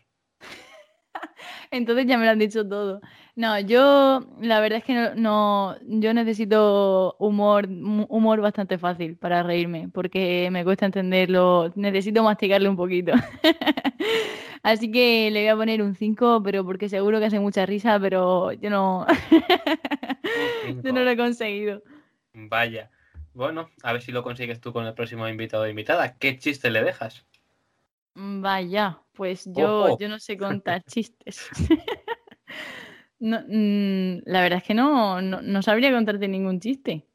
Entonces 1.71 2.07
ya 2.07 2.19
me 2.19 2.25
lo 2.25 2.31
han 2.33 2.39
dicho 2.39 2.67
todo. 2.69 3.01
No, 3.35 3.59
yo 3.61 4.27
la 4.41 4.61
verdad 4.61 4.79
es 4.79 4.85
que 4.85 4.95
no, 4.95 5.15
no- 5.15 5.77
yo 5.83 6.15
necesito 6.15 7.17
humor, 7.19 7.67
humor 7.69 8.41
bastante 8.41 8.79
fácil 8.79 9.17
para 9.17 9.43
reírme, 9.43 9.89
porque 9.93 10.49
me 10.51 10.65
cuesta 10.65 10.87
entenderlo, 10.87 11.73
necesito 11.75 12.23
masticarlo 12.23 12.71
un 12.71 12.77
poquito. 12.77 13.13
Así 14.63 14.91
que 14.91 15.31
le 15.31 15.41
voy 15.43 15.49
a 15.49 15.57
poner 15.57 15.83
un 15.83 15.95
5, 15.95 16.43
pero 16.43 16.65
porque 16.65 16.89
seguro 16.89 17.19
que 17.21 17.27
hace 17.27 17.39
mucha 17.39 17.67
risa, 17.67 18.01
pero 18.01 18.53
yo 18.53 18.69
no, 18.71 19.07
yo 20.83 20.93
no 20.93 21.05
lo 21.05 21.11
he 21.11 21.17
conseguido. 21.17 21.83
Vaya. 22.33 22.91
Bueno, 23.35 23.69
a 23.83 23.93
ver 23.93 24.03
si 24.03 24.13
lo 24.13 24.23
consigues 24.23 24.61
tú 24.61 24.73
con 24.73 24.87
el 24.87 24.95
próximo 24.95 25.29
invitado 25.29 25.65
o 25.65 25.69
invitada. 25.69 26.17
¿Qué 26.17 26.39
chiste 26.39 26.71
le 26.71 26.83
dejas? 26.83 27.27
Vaya, 28.15 29.03
pues 29.17 29.45
yo, 29.47 29.87
Ojo. 29.87 29.99
yo 29.99 30.09
no 30.09 30.19
sé 30.19 30.37
contar 30.39 30.83
chistes. 30.85 31.49
No, 33.19 33.41
mm, 33.49 34.25
la 34.27 34.43
verdad 34.43 34.59
es 34.59 34.65
que 34.65 34.75
no, 34.75 35.23
no, 35.23 35.41
no 35.41 35.63
sabría 35.63 35.91
contarte 35.91 36.29
ningún 36.29 36.61
chiste. 36.61 37.07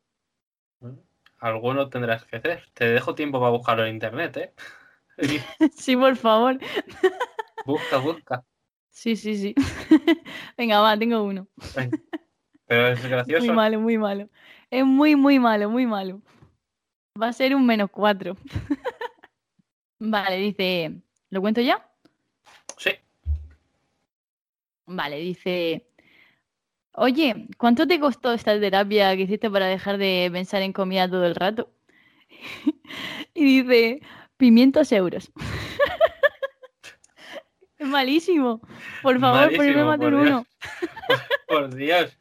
Alguno 1.39 1.89
tendrás 1.89 2.25
que 2.25 2.37
hacer. 2.37 2.63
Te 2.73 2.85
dejo 2.85 3.13
tiempo 3.15 3.39
para 3.39 3.51
buscarlo 3.51 3.85
en 3.85 3.93
internet, 3.93 4.37
¿eh? 4.37 4.53
Sí, 5.77 5.95
por 5.95 6.15
favor. 6.15 6.57
busca, 7.65 7.97
busca. 7.97 8.43
Sí, 8.89 9.15
sí, 9.15 9.37
sí. 9.37 9.55
Venga, 10.57 10.81
va, 10.81 10.97
tengo 10.97 11.23
uno. 11.23 11.47
Pero 12.67 12.87
es 12.87 13.01
Muy 13.01 13.09
gracioso. 13.09 13.53
malo, 13.53 13.79
muy 13.79 13.97
malo. 13.97 14.29
Es 14.69 14.85
muy, 14.85 15.15
muy 15.15 15.39
malo, 15.39 15.69
muy 15.69 15.85
malo. 15.85 16.21
Va 17.21 17.27
a 17.27 17.33
ser 17.33 17.55
un 17.55 17.65
menos 17.65 17.89
cuatro. 17.91 18.37
Vale, 19.99 20.37
dice. 20.37 21.01
¿Lo 21.29 21.41
cuento 21.41 21.61
ya? 21.61 21.90
Sí. 22.81 22.91
Vale, 24.87 25.17
dice. 25.17 25.85
Oye, 26.93 27.47
¿cuánto 27.57 27.85
te 27.85 27.99
costó 27.99 28.33
esta 28.33 28.59
terapia 28.59 29.15
que 29.15 29.23
hiciste 29.23 29.51
para 29.51 29.67
dejar 29.67 29.99
de 29.99 30.29
pensar 30.33 30.63
en 30.63 30.73
comida 30.73 31.07
todo 31.07 31.25
el 31.25 31.35
rato? 31.35 31.71
y 33.35 33.61
dice, 33.61 34.01
500 34.39 34.91
euros. 34.93 35.31
es 37.77 37.87
malísimo. 37.87 38.61
Por 39.03 39.19
favor, 39.19 39.51
ponme 39.51 39.57
Malísimo, 39.57 39.85
más 39.85 39.99
de 39.99 40.07
uno. 40.07 40.45
Por 41.47 41.75
Dios. 41.75 42.17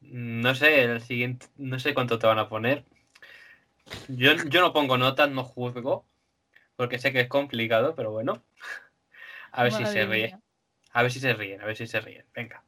No 0.00 0.54
sé, 0.54 0.84
el 0.84 1.00
siguiente, 1.00 1.46
no 1.56 1.80
sé 1.80 1.92
cuánto 1.92 2.20
te 2.20 2.28
van 2.28 2.38
a 2.38 2.48
poner. 2.48 2.84
Yo, 4.06 4.32
yo 4.48 4.60
no 4.60 4.72
pongo 4.72 4.96
notas, 4.96 5.28
no 5.28 5.42
juzgo, 5.42 6.06
porque 6.76 7.00
sé 7.00 7.12
que 7.12 7.20
es 7.20 7.28
complicado, 7.28 7.96
pero 7.96 8.12
bueno. 8.12 8.44
A 9.58 9.64
ver 9.64 9.72
si 9.72 9.78
se 9.78 9.84
Madre 9.84 10.06
ríe. 10.06 10.26
mía. 10.28 10.40
A 10.92 11.02
ver 11.02 11.10
si 11.10 11.18
se 11.18 11.34
ríen, 11.34 11.60
a 11.60 11.66
ver 11.66 11.76
si 11.76 11.88
se 11.88 12.00
ríen. 12.00 12.24
Venga. 12.32 12.62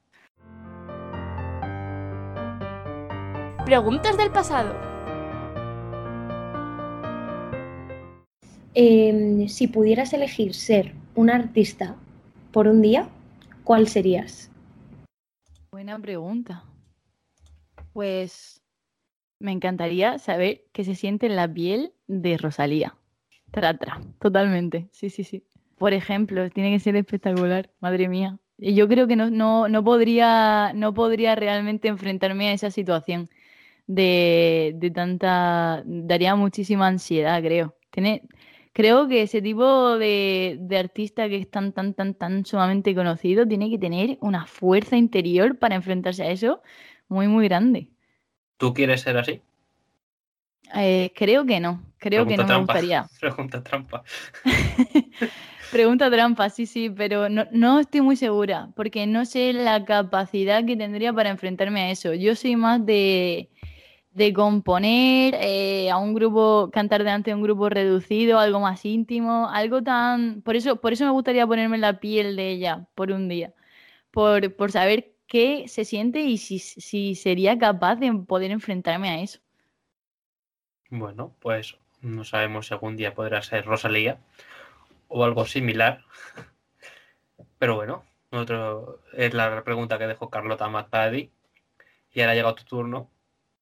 Preguntas 3.64 4.16
del 4.16 4.32
pasado. 4.32 4.74
Em, 8.74 9.46
si 9.46 9.68
pudieras 9.68 10.12
elegir 10.14 10.52
ser 10.52 10.92
un 11.14 11.30
artista 11.30 11.94
por 12.50 12.66
un 12.66 12.82
día, 12.82 13.08
¿cuál 13.62 13.86
serías? 13.86 14.50
Buena 15.70 15.96
pregunta. 15.96 16.64
Pues 17.92 18.64
me 19.38 19.52
encantaría 19.52 20.18
saber 20.18 20.64
qué 20.72 20.82
se 20.82 20.96
siente 20.96 21.26
en 21.26 21.36
la 21.36 21.46
piel 21.46 21.92
de 22.08 22.36
Rosalía. 22.36 22.96
Tra, 23.52 23.78
tra, 23.78 24.00
totalmente. 24.18 24.88
Sí, 24.90 25.08
sí, 25.08 25.22
sí. 25.22 25.44
Por 25.80 25.94
ejemplo, 25.94 26.50
tiene 26.50 26.72
que 26.72 26.78
ser 26.78 26.94
espectacular, 26.96 27.70
madre 27.80 28.06
mía. 28.06 28.38
Y 28.58 28.74
Yo 28.74 28.86
creo 28.86 29.06
que 29.06 29.16
no, 29.16 29.30
no, 29.30 29.66
no 29.66 29.82
podría, 29.82 30.72
no 30.74 30.92
podría 30.92 31.34
realmente 31.36 31.88
enfrentarme 31.88 32.50
a 32.50 32.52
esa 32.52 32.70
situación 32.70 33.30
de, 33.86 34.74
de 34.76 34.90
tanta... 34.90 35.82
Daría 35.86 36.36
muchísima 36.36 36.86
ansiedad, 36.86 37.40
creo. 37.40 37.78
Tiene, 37.88 38.24
creo 38.74 39.08
que 39.08 39.22
ese 39.22 39.40
tipo 39.40 39.96
de, 39.96 40.58
de 40.60 40.76
artista 40.76 41.30
que 41.30 41.36
es 41.36 41.50
tan, 41.50 41.72
tan, 41.72 41.94
tan, 41.94 42.12
tan 42.12 42.44
sumamente 42.44 42.94
conocido 42.94 43.48
tiene 43.48 43.70
que 43.70 43.78
tener 43.78 44.18
una 44.20 44.44
fuerza 44.44 44.98
interior 44.98 45.58
para 45.58 45.76
enfrentarse 45.76 46.24
a 46.24 46.30
eso 46.30 46.60
muy, 47.08 47.26
muy 47.26 47.48
grande. 47.48 47.88
¿Tú 48.58 48.74
quieres 48.74 49.00
ser 49.00 49.16
así? 49.16 49.40
Eh, 50.76 51.10
creo 51.16 51.46
que 51.46 51.58
no, 51.58 51.82
creo 51.96 52.26
que 52.26 52.36
no 52.36 52.46
me 52.46 52.58
gustaría. 52.58 53.08
Pregunta 53.18 53.62
trampa. 53.62 54.04
Pregunta 55.70 56.10
trampa, 56.10 56.50
sí, 56.50 56.66
sí, 56.66 56.90
pero 56.90 57.28
no, 57.28 57.46
no 57.52 57.78
estoy 57.78 58.00
muy 58.00 58.16
segura, 58.16 58.70
porque 58.74 59.06
no 59.06 59.24
sé 59.24 59.52
la 59.52 59.84
capacidad 59.84 60.64
que 60.64 60.76
tendría 60.76 61.12
para 61.12 61.30
enfrentarme 61.30 61.82
a 61.82 61.90
eso. 61.90 62.12
Yo 62.12 62.34
soy 62.34 62.56
más 62.56 62.84
de, 62.84 63.48
de 64.12 64.32
componer 64.32 65.36
eh, 65.40 65.88
a 65.90 65.98
un 65.98 66.12
grupo, 66.14 66.70
cantar 66.72 67.04
delante 67.04 67.30
de 67.30 67.36
un 67.36 67.42
grupo 67.42 67.68
reducido, 67.68 68.40
algo 68.40 68.58
más 68.58 68.84
íntimo, 68.84 69.48
algo 69.48 69.82
tan... 69.82 70.42
Por 70.42 70.56
eso, 70.56 70.80
por 70.80 70.92
eso 70.92 71.04
me 71.04 71.12
gustaría 71.12 71.46
ponerme 71.46 71.78
la 71.78 72.00
piel 72.00 72.34
de 72.34 72.50
ella 72.50 72.88
por 72.96 73.12
un 73.12 73.28
día, 73.28 73.54
por, 74.10 74.56
por 74.56 74.72
saber 74.72 75.12
qué 75.28 75.66
se 75.68 75.84
siente 75.84 76.22
y 76.22 76.38
si, 76.38 76.58
si 76.58 77.14
sería 77.14 77.56
capaz 77.56 77.96
de 77.96 78.12
poder 78.12 78.50
enfrentarme 78.50 79.08
a 79.08 79.20
eso. 79.20 79.38
Bueno, 80.90 81.32
pues 81.38 81.76
no 82.00 82.24
sabemos 82.24 82.66
si 82.66 82.74
algún 82.74 82.96
día 82.96 83.14
podrá 83.14 83.40
ser 83.42 83.64
Rosalía 83.64 84.18
o 85.10 85.24
algo 85.24 85.44
similar. 85.44 86.02
Pero 87.58 87.76
bueno, 87.76 88.04
otro, 88.30 89.00
es 89.12 89.34
la 89.34 89.62
pregunta 89.62 89.98
que 89.98 90.06
dejó 90.06 90.30
Carlota 90.30 90.68
Matt 90.68 90.88
para 90.88 91.10
ti. 91.10 91.30
Y 92.12 92.20
ahora 92.20 92.32
ha 92.32 92.34
llegado 92.34 92.54
tu 92.54 92.64
turno. 92.64 93.10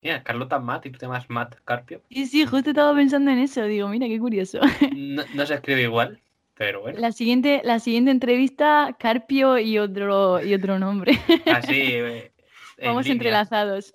Mira, 0.01 0.23
Carlota 0.23 0.61
Matt 0.61 0.87
y 0.87 0.91
tú 0.91 0.99
te 0.99 1.07
llamas 1.07 1.29
Matt 1.29 1.57
Carpio. 1.65 2.03
Sí, 2.09 2.27
sí, 2.27 2.47
justo 2.47 2.71
estaba 2.71 2.95
pensando 2.95 3.33
en 3.33 3.39
eso, 3.39 3.65
digo, 3.65 3.89
mira 3.89 4.07
qué 4.07 4.19
curioso. 4.21 4.61
No, 4.95 5.25
no 5.35 5.47
se 5.47 5.55
escribe 5.55 5.83
igual, 5.83 6.21
pero 6.55 6.83
bueno. 6.83 7.01
La 7.01 7.11
siguiente, 7.11 7.61
la 7.65 7.81
siguiente 7.81 8.13
entrevista, 8.13 8.97
Carpio 8.99 9.59
y 9.59 9.79
otro, 9.79 10.43
y 10.45 10.55
otro 10.55 10.79
nombre. 10.79 11.19
Así. 11.47 11.81
eh, 11.83 12.33
en 12.77 12.87
Vamos 12.87 13.05
línea. 13.07 13.15
entrelazados. 13.15 13.95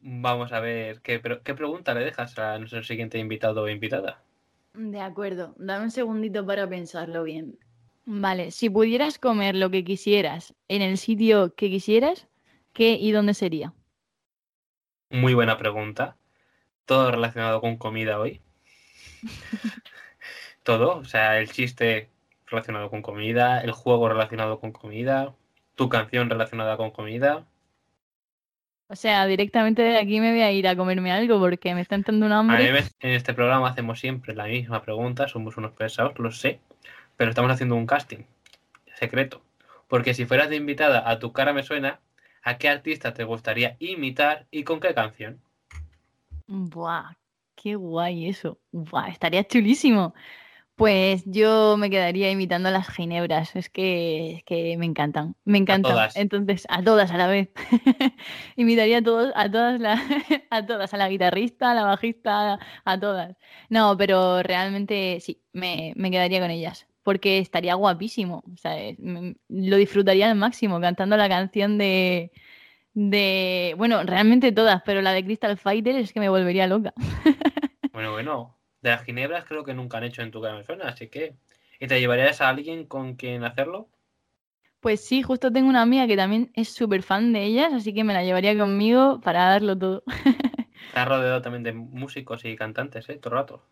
Vamos 0.00 0.52
a 0.52 0.60
ver 0.60 1.00
qué, 1.00 1.22
qué 1.42 1.54
pregunta 1.54 1.94
le 1.94 2.04
dejas 2.04 2.38
a 2.38 2.58
nuestro 2.58 2.82
siguiente 2.82 3.18
invitado 3.18 3.62
o 3.62 3.68
invitada. 3.70 4.20
De 4.74 5.00
acuerdo, 5.00 5.54
dame 5.56 5.84
un 5.84 5.90
segundito 5.90 6.44
para 6.44 6.68
pensarlo 6.68 7.22
bien. 7.22 7.58
Vale, 8.06 8.50
si 8.50 8.68
pudieras 8.68 9.18
comer 9.18 9.54
lo 9.54 9.70
que 9.70 9.84
quisieras 9.84 10.54
en 10.68 10.82
el 10.82 10.98
sitio 10.98 11.54
que 11.54 11.70
quisieras, 11.70 12.26
¿qué 12.72 12.92
y 12.92 13.12
dónde 13.12 13.34
sería? 13.34 13.72
Muy 15.10 15.32
buena 15.32 15.56
pregunta. 15.56 16.16
Todo 16.86 17.12
relacionado 17.12 17.60
con 17.60 17.76
comida 17.76 18.18
hoy. 18.18 18.40
Todo, 20.64 20.98
o 20.98 21.04
sea, 21.04 21.38
el 21.38 21.50
chiste 21.50 22.10
relacionado 22.46 22.90
con 22.90 23.00
comida, 23.00 23.60
el 23.60 23.70
juego 23.70 24.08
relacionado 24.08 24.58
con 24.58 24.72
comida, 24.72 25.34
tu 25.76 25.88
canción 25.88 26.28
relacionada 26.28 26.76
con 26.76 26.90
comida. 26.90 27.46
O 28.94 28.96
sea, 28.96 29.26
directamente 29.26 29.82
de 29.82 29.98
aquí 29.98 30.20
me 30.20 30.30
voy 30.30 30.42
a 30.42 30.52
ir 30.52 30.68
a 30.68 30.76
comerme 30.76 31.10
algo 31.10 31.40
porque 31.40 31.74
me 31.74 31.80
está 31.80 31.96
entrando 31.96 32.26
un 32.26 32.32
A 32.32 32.42
mí 32.44 32.68
hambre. 32.68 32.78
en 33.00 33.10
este 33.10 33.34
programa 33.34 33.68
hacemos 33.68 33.98
siempre 33.98 34.36
la 34.36 34.44
misma 34.44 34.82
pregunta, 34.82 35.26
somos 35.26 35.56
unos 35.56 35.72
pesados, 35.72 36.16
lo 36.20 36.30
sé, 36.30 36.60
pero 37.16 37.30
estamos 37.30 37.50
haciendo 37.50 37.74
un 37.74 37.86
casting 37.86 38.22
secreto. 38.94 39.42
Porque 39.88 40.14
si 40.14 40.26
fueras 40.26 40.48
de 40.48 40.54
invitada 40.54 41.10
a 41.10 41.18
Tu 41.18 41.32
cara 41.32 41.52
me 41.52 41.64
suena, 41.64 41.98
¿a 42.44 42.56
qué 42.56 42.68
artista 42.68 43.12
te 43.12 43.24
gustaría 43.24 43.74
imitar 43.80 44.46
y 44.52 44.62
con 44.62 44.78
qué 44.78 44.94
canción? 44.94 45.40
Buah, 46.46 47.16
qué 47.56 47.74
guay 47.74 48.28
eso. 48.28 48.60
Buah, 48.70 49.08
estaría 49.08 49.42
chulísimo. 49.44 50.14
Pues 50.76 51.22
yo 51.26 51.76
me 51.78 51.88
quedaría 51.88 52.30
imitando 52.32 52.68
a 52.68 52.72
las 52.72 52.88
ginebras, 52.88 53.54
es 53.54 53.70
que, 53.70 54.32
es 54.38 54.44
que 54.44 54.76
me 54.76 54.86
encantan, 54.86 55.36
me 55.44 55.58
encantan. 55.58 55.92
todas. 55.92 56.16
Entonces, 56.16 56.66
a 56.68 56.82
todas 56.82 57.12
a 57.12 57.16
la 57.16 57.28
vez. 57.28 57.50
Imitaría 58.56 58.98
a 58.98 59.02
todos, 59.02 59.32
a 59.36 59.48
todas, 59.48 59.78
la- 59.80 60.02
a 60.50 60.66
todas, 60.66 60.92
a 60.92 60.96
la 60.96 61.08
guitarrista, 61.08 61.70
a 61.70 61.74
la 61.74 61.84
bajista, 61.84 62.58
a 62.84 62.98
todas. 63.00 63.36
No, 63.68 63.96
pero 63.96 64.42
realmente 64.42 65.20
sí, 65.20 65.40
me, 65.52 65.92
me 65.96 66.10
quedaría 66.10 66.40
con 66.40 66.50
ellas, 66.50 66.88
porque 67.04 67.38
estaría 67.38 67.74
guapísimo, 67.74 68.42
o 68.52 68.56
sea, 68.56 68.76
es- 68.80 68.98
me- 68.98 69.36
lo 69.48 69.76
disfrutaría 69.76 70.28
al 70.28 70.36
máximo 70.36 70.80
cantando 70.80 71.16
la 71.16 71.28
canción 71.28 71.78
de, 71.78 72.32
de, 72.94 73.74
bueno, 73.78 74.02
realmente 74.02 74.52
todas, 74.52 74.82
pero 74.84 75.02
la 75.02 75.12
de 75.12 75.24
Crystal 75.24 75.56
Fighter 75.56 75.96
es 75.96 76.12
que 76.12 76.20
me 76.20 76.28
volvería 76.28 76.66
loca. 76.66 76.94
Bueno, 77.92 78.10
bueno, 78.10 78.56
de 78.84 78.90
las 78.90 79.04
ginebras 79.04 79.44
creo 79.46 79.64
que 79.64 79.74
nunca 79.74 79.96
han 79.98 80.04
hecho 80.04 80.22
en 80.22 80.30
Tu 80.30 80.40
me 80.40 80.62
suena, 80.62 80.88
así 80.88 81.08
que... 81.08 81.34
¿Y 81.80 81.88
te 81.88 81.98
llevarías 81.98 82.40
a 82.40 82.50
alguien 82.50 82.86
con 82.86 83.16
quien 83.16 83.42
hacerlo? 83.42 83.88
Pues 84.78 85.04
sí, 85.04 85.22
justo 85.22 85.50
tengo 85.50 85.68
una 85.68 85.82
amiga 85.82 86.06
que 86.06 86.16
también 86.16 86.50
es 86.54 86.68
súper 86.68 87.02
fan 87.02 87.32
de 87.32 87.42
ellas, 87.42 87.72
así 87.72 87.92
que 87.92 88.04
me 88.04 88.12
la 88.12 88.22
llevaría 88.22 88.56
conmigo 88.56 89.20
para 89.20 89.48
darlo 89.48 89.76
todo. 89.76 90.04
Estás 90.88 91.08
rodeado 91.08 91.42
también 91.42 91.62
de 91.64 91.72
músicos 91.72 92.44
y 92.44 92.54
cantantes, 92.54 93.08
¿eh? 93.08 93.16
Todo 93.16 93.34
el 93.34 93.40
rato. 93.40 93.62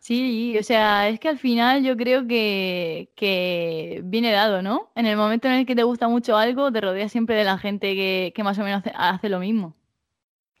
Sí, 0.00 0.58
o 0.58 0.62
sea, 0.62 1.08
es 1.08 1.18
que 1.18 1.28
al 1.28 1.38
final 1.38 1.82
yo 1.82 1.96
creo 1.96 2.26
que, 2.26 3.10
que 3.16 4.02
viene 4.04 4.32
dado, 4.32 4.60
¿no? 4.60 4.90
En 4.96 5.06
el 5.06 5.16
momento 5.16 5.48
en 5.48 5.54
el 5.54 5.66
que 5.66 5.76
te 5.76 5.84
gusta 5.84 6.08
mucho 6.08 6.36
algo, 6.36 6.70
te 6.70 6.82
rodeas 6.82 7.10
siempre 7.10 7.36
de 7.36 7.44
la 7.44 7.56
gente 7.56 7.94
que, 7.94 8.32
que 8.34 8.44
más 8.44 8.58
o 8.58 8.64
menos 8.64 8.80
hace, 8.80 8.92
hace 8.94 9.28
lo 9.30 9.38
mismo. 9.38 9.74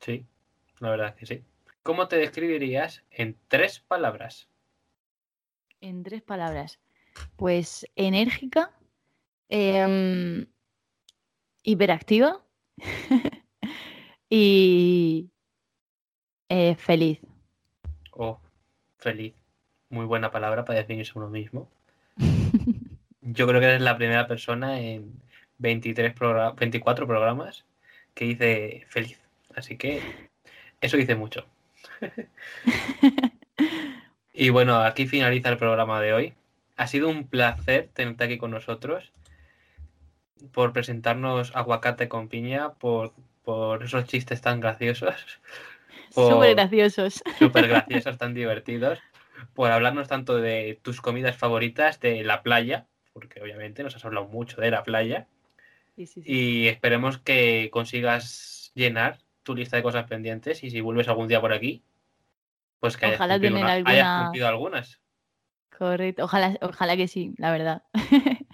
Sí, 0.00 0.24
la 0.80 0.90
verdad 0.90 1.08
es 1.08 1.14
que 1.16 1.26
sí. 1.26 1.44
¿Cómo 1.84 2.08
te 2.08 2.16
describirías 2.16 3.04
en 3.10 3.36
tres 3.46 3.78
palabras? 3.78 4.48
En 5.82 6.02
tres 6.02 6.22
palabras. 6.22 6.80
Pues 7.36 7.86
enérgica, 7.94 8.72
em, 9.50 10.46
hiperactiva 11.62 12.42
y 14.30 15.30
eh, 16.48 16.74
feliz. 16.76 17.20
Oh, 18.12 18.40
feliz. 18.96 19.34
Muy 19.90 20.06
buena 20.06 20.30
palabra 20.30 20.64
para 20.64 20.78
definirse 20.78 21.12
uno 21.16 21.28
mismo. 21.28 21.70
Yo 23.20 23.46
creo 23.46 23.60
que 23.60 23.66
eres 23.66 23.82
la 23.82 23.98
primera 23.98 24.26
persona 24.26 24.80
en 24.80 25.20
23 25.58 26.14
progra- 26.14 26.54
24 26.56 27.06
programas 27.06 27.66
que 28.14 28.24
dice 28.24 28.86
feliz. 28.88 29.20
Así 29.54 29.76
que 29.76 30.00
eso 30.80 30.96
dice 30.96 31.14
mucho. 31.14 31.46
y 34.32 34.48
bueno, 34.50 34.80
aquí 34.80 35.06
finaliza 35.06 35.48
el 35.48 35.58
programa 35.58 36.00
de 36.00 36.12
hoy. 36.12 36.34
Ha 36.76 36.86
sido 36.86 37.08
un 37.08 37.28
placer 37.28 37.88
tenerte 37.92 38.24
aquí 38.24 38.38
con 38.38 38.50
nosotros 38.50 39.12
por 40.52 40.72
presentarnos 40.72 41.54
aguacate 41.54 42.08
con 42.08 42.28
piña, 42.28 42.74
por, 42.74 43.12
por 43.44 43.82
esos 43.82 44.04
chistes 44.06 44.40
tan 44.40 44.60
graciosos, 44.60 45.14
Súper 46.10 46.54
graciosos. 46.54 47.22
súper 47.38 47.68
graciosos, 47.68 48.18
tan 48.18 48.34
divertidos, 48.34 49.00
por 49.54 49.72
hablarnos 49.72 50.08
tanto 50.08 50.36
de 50.36 50.78
tus 50.82 51.00
comidas 51.00 51.36
favoritas, 51.36 51.98
de 52.00 52.22
la 52.22 52.42
playa, 52.42 52.86
porque 53.12 53.40
obviamente 53.40 53.82
nos 53.82 53.96
has 53.96 54.04
hablado 54.04 54.28
mucho 54.28 54.60
de 54.60 54.70
la 54.70 54.84
playa, 54.84 55.26
Sí, 55.96 56.06
sí, 56.06 56.22
sí. 56.22 56.32
y 56.32 56.68
esperemos 56.68 57.18
que 57.18 57.68
consigas 57.72 58.72
llenar 58.74 59.18
tu 59.44 59.54
lista 59.54 59.76
de 59.76 59.82
cosas 59.84 60.06
pendientes 60.08 60.64
y 60.64 60.70
si 60.70 60.80
vuelves 60.80 61.06
algún 61.08 61.28
día 61.28 61.40
por 61.40 61.52
aquí, 61.52 61.82
pues 62.80 62.96
que 62.96 63.06
hayas, 63.06 63.16
Ojalá 63.20 63.34
cumplido, 63.34 63.54
tener 63.56 63.64
una- 63.64 63.90
hayas 63.90 64.06
alguna- 64.08 64.24
cumplido 64.24 64.48
algunas. 64.48 65.00
Correcto, 65.78 66.24
ojalá, 66.24 66.56
ojalá 66.62 66.96
que 66.96 67.08
sí, 67.08 67.34
la 67.38 67.50
verdad. 67.50 67.82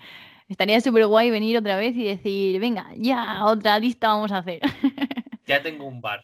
Estaría 0.48 0.80
súper 0.80 1.06
guay 1.06 1.30
venir 1.30 1.56
otra 1.58 1.76
vez 1.76 1.94
y 1.94 2.04
decir, 2.04 2.58
venga, 2.60 2.86
ya, 2.96 3.44
otra 3.44 3.78
lista 3.78 4.08
vamos 4.08 4.32
a 4.32 4.38
hacer. 4.38 4.60
Ya 5.46 5.60
tengo 5.62 5.84
un 5.86 6.00
bar. 6.00 6.22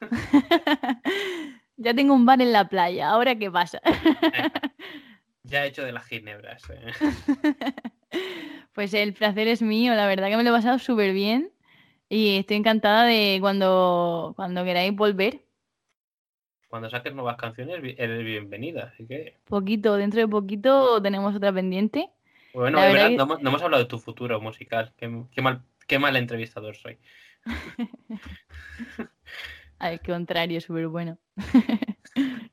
Ya 1.76 1.94
tengo 1.94 2.14
un 2.14 2.24
bar 2.26 2.40
en 2.40 2.52
la 2.52 2.68
playa, 2.68 3.10
¿ahora 3.10 3.34
qué 3.34 3.50
pasa? 3.50 3.80
Ya 5.42 5.64
he 5.64 5.68
hecho 5.68 5.84
de 5.84 5.90
las 5.92 6.04
ginebras. 6.06 6.62
eh. 6.70 6.92
Pues 8.72 8.94
el 8.94 9.12
placer 9.14 9.48
es 9.48 9.62
mío, 9.62 9.94
la 9.94 10.06
verdad 10.06 10.28
que 10.28 10.36
me 10.36 10.44
lo 10.44 10.50
he 10.50 10.52
pasado 10.52 10.78
súper 10.78 11.12
bien 11.12 11.50
y 12.08 12.36
estoy 12.38 12.56
encantada 12.58 13.04
de 13.04 13.38
cuando, 13.40 14.32
cuando 14.36 14.64
queráis 14.64 14.94
volver. 14.94 15.44
Cuando 16.72 16.88
saques 16.88 17.12
nuevas 17.14 17.36
canciones, 17.36 17.82
eres 17.98 18.24
bienvenida. 18.24 18.92
Así 18.94 19.06
que, 19.06 19.36
Poquito, 19.44 19.94
dentro 19.98 20.20
de 20.22 20.26
poquito 20.26 21.02
tenemos 21.02 21.36
otra 21.36 21.52
pendiente. 21.52 22.08
bueno, 22.54 22.78
La 22.78 22.86
de 22.86 22.92
verdad 22.94 23.08
verdad, 23.08 23.10
que- 23.10 23.16
no, 23.18 23.22
hemos, 23.24 23.42
no 23.42 23.48
hemos 23.50 23.60
hablado 23.62 23.82
de 23.82 23.88
tu 23.90 23.98
futuro 23.98 24.40
musical. 24.40 24.94
Qué, 24.96 25.22
qué 25.32 25.42
mal, 25.42 25.60
qué 25.86 25.98
mal 25.98 26.16
entrevistador 26.16 26.74
soy. 26.74 26.96
Al 29.80 30.00
contrario, 30.00 30.62
súper 30.62 30.88
bueno. 30.88 31.18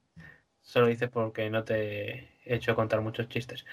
Solo 0.63 0.87
dices 0.87 1.09
porque 1.09 1.49
no 1.49 1.63
te 1.63 2.11
he 2.43 2.55
hecho 2.55 2.75
contar 2.75 2.99
muchos 2.99 3.29
chistes. 3.29 3.65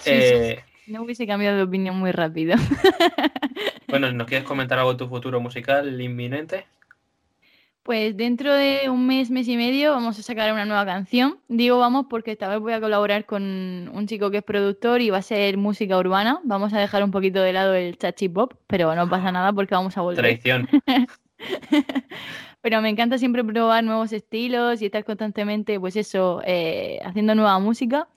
Sí, 0.00 0.10
Eh, 0.16 0.64
No 0.88 1.02
hubiese 1.02 1.28
cambiado 1.28 1.58
de 1.58 1.62
opinión 1.62 1.96
muy 1.96 2.10
rápido. 2.10 2.56
Bueno, 3.88 4.10
¿nos 4.10 4.26
quieres 4.26 4.44
comentar 4.48 4.80
algo 4.80 4.90
de 4.94 4.98
tu 4.98 5.06
futuro 5.08 5.40
musical 5.40 6.00
inminente? 6.00 6.66
Pues 7.86 8.16
dentro 8.16 8.52
de 8.52 8.90
un 8.90 9.06
mes, 9.06 9.30
mes 9.30 9.46
y 9.46 9.56
medio 9.56 9.92
vamos 9.92 10.18
a 10.18 10.22
sacar 10.24 10.52
una 10.52 10.64
nueva 10.64 10.84
canción. 10.84 11.38
Digo 11.46 11.78
vamos 11.78 12.06
porque 12.10 12.32
esta 12.32 12.48
vez 12.48 12.58
voy 12.58 12.72
a 12.72 12.80
colaborar 12.80 13.26
con 13.26 13.44
un 13.44 14.06
chico 14.08 14.28
que 14.32 14.38
es 14.38 14.42
productor 14.42 15.00
y 15.02 15.10
va 15.10 15.18
a 15.18 15.22
ser 15.22 15.56
música 15.56 15.96
urbana. 15.96 16.40
Vamos 16.42 16.72
a 16.74 16.80
dejar 16.80 17.04
un 17.04 17.12
poquito 17.12 17.40
de 17.40 17.52
lado 17.52 17.74
el 17.74 17.96
chachi 17.96 18.28
pop, 18.28 18.54
pero 18.66 18.92
no 18.96 19.08
pasa 19.08 19.30
nada 19.30 19.52
porque 19.52 19.76
vamos 19.76 19.96
a 19.96 20.00
volver. 20.00 20.18
Traición. 20.18 20.68
Pero 22.60 22.82
me 22.82 22.88
encanta 22.88 23.18
siempre 23.18 23.44
probar 23.44 23.84
nuevos 23.84 24.12
estilos 24.12 24.82
y 24.82 24.86
estar 24.86 25.04
constantemente, 25.04 25.78
pues 25.78 25.94
eso, 25.94 26.42
eh, 26.44 26.98
haciendo 27.04 27.36
nueva 27.36 27.60
música. 27.60 28.08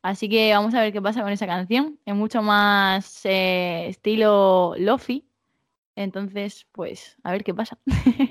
Así 0.00 0.30
que 0.30 0.54
vamos 0.54 0.72
a 0.72 0.80
ver 0.80 0.94
qué 0.94 1.02
pasa 1.02 1.20
con 1.20 1.30
esa 1.30 1.46
canción. 1.46 1.98
Es 2.06 2.14
mucho 2.14 2.40
más 2.40 3.20
eh, 3.26 3.88
estilo 3.88 4.74
lofi. 4.78 5.26
Entonces, 5.94 6.66
pues, 6.72 7.18
a 7.22 7.32
ver 7.32 7.44
qué 7.44 7.52
pasa. 7.52 7.78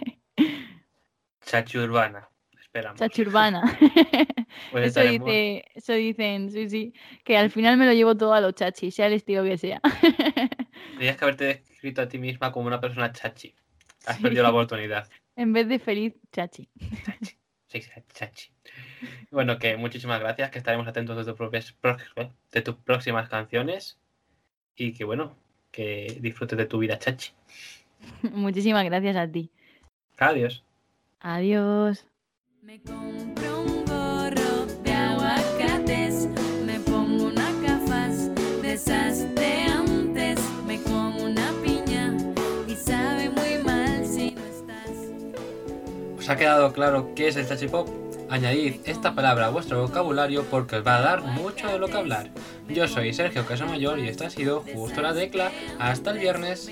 Chachi 1.50 1.78
Urbana. 1.80 2.30
Esperamos. 2.60 3.00
Chachi 3.00 3.22
urbana. 3.24 3.62
Pues 4.72 4.88
Eso, 4.88 5.00
estaremos- 5.02 5.26
dice, 5.28 5.64
eso 5.76 5.93
dicen, 5.93 6.52
sí, 6.52 6.70
sí. 6.70 6.93
Que 7.24 7.38
al 7.38 7.50
final 7.52 7.78
me 7.78 7.86
lo 7.86 7.93
llevo 7.93 8.16
todo 8.18 8.34
a 8.34 8.41
los 8.41 8.54
chachis, 8.56 8.93
sea 8.95 9.06
el 9.08 9.14
estilo 9.14 9.43
que 9.43 9.58
sea. 9.58 9.80
Tendrías 10.91 11.18
que 11.18 11.26
haberte 11.26 11.43
descrito 11.70 12.02
a 12.02 12.08
ti 12.08 12.18
misma 12.18 12.52
como 12.52 12.68
una 12.68 12.80
persona 12.82 13.12
chachi. 13.12 13.54
Has 14.06 14.18
Sí. 14.18 14.24
perdido 14.24 14.43
la 14.43 14.50
oportunidad. 14.50 15.08
en 15.36 15.54
vez 15.54 15.68
de 15.68 15.80
feliz, 15.80 16.14
chachi. 16.32 16.68
Sí, 17.68 17.82
chachi. 18.14 18.52
Bueno, 19.32 19.60
que 19.60 19.78
muchísimas 19.78 20.20
gracias, 20.20 20.50
que 20.50 20.58
estaremos 20.58 20.88
atentos 20.88 21.16
de 21.18 21.24
tus 21.26 21.36
propias 21.38 21.72
pro- 21.74 21.97
de 22.52 22.62
tus 22.62 22.76
próximas 22.76 23.30
canciones 23.30 24.00
y 24.76 24.93
que 24.93 25.04
bueno, 25.06 25.38
que 25.72 26.18
disfrutes 26.22 26.58
de 26.58 26.66
tu 26.66 26.80
vida 26.80 26.97
chachi. 27.00 27.32
Muchísimas 28.34 28.84
gracias 28.86 29.16
a 29.16 29.32
ti. 29.32 29.52
Adiós. 30.18 30.64
Adiós. 31.22 32.06
Me 32.62 32.82
compro 32.82 33.62
un 33.64 33.84
gorro 33.84 34.66
de 34.84 34.94
aguacates, 34.94 36.30
me 36.66 36.80
pongo 36.80 37.26
una 37.26 37.52
gafas 37.62 38.34
de 38.62 38.74
esas 38.74 39.36
de 39.36 39.64
antes, 39.64 40.40
me 40.66 40.82
como 40.82 41.26
una 41.26 41.52
piña 41.62 42.16
y 42.68 42.76
sabe 42.76 43.30
muy 43.32 43.62
mal 43.66 44.06
si 44.06 44.32
no 44.32 44.42
estás. 44.46 44.92
¿Os 46.18 46.30
ha 46.30 46.38
quedado 46.38 46.72
claro 46.72 47.14
qué 47.16 47.28
es 47.28 47.36
el 47.36 47.50
chachi 47.50 47.68
pop? 47.68 47.90
Añadid 48.30 48.76
esta 48.86 49.14
palabra 49.14 49.48
a 49.48 49.50
vuestro 49.50 49.82
vocabulario 49.82 50.44
porque 50.44 50.78
os 50.78 50.88
va 50.88 50.98
a 50.98 51.02
dar 51.02 51.22
mucho 51.22 51.68
de 51.68 51.80
lo 51.80 51.90
que 51.90 51.98
hablar. 51.98 52.30
Yo 52.70 52.88
soy 52.88 53.12
Sergio 53.12 53.46
Casamayor 53.46 54.00
y 54.00 54.08
esto 54.08 54.26
ha 54.26 54.30
sido 54.30 54.62
Justo 54.74 55.02
la 55.02 55.14
Tecla. 55.14 55.52
Hasta 55.80 56.12
el 56.12 56.20
viernes. 56.20 56.72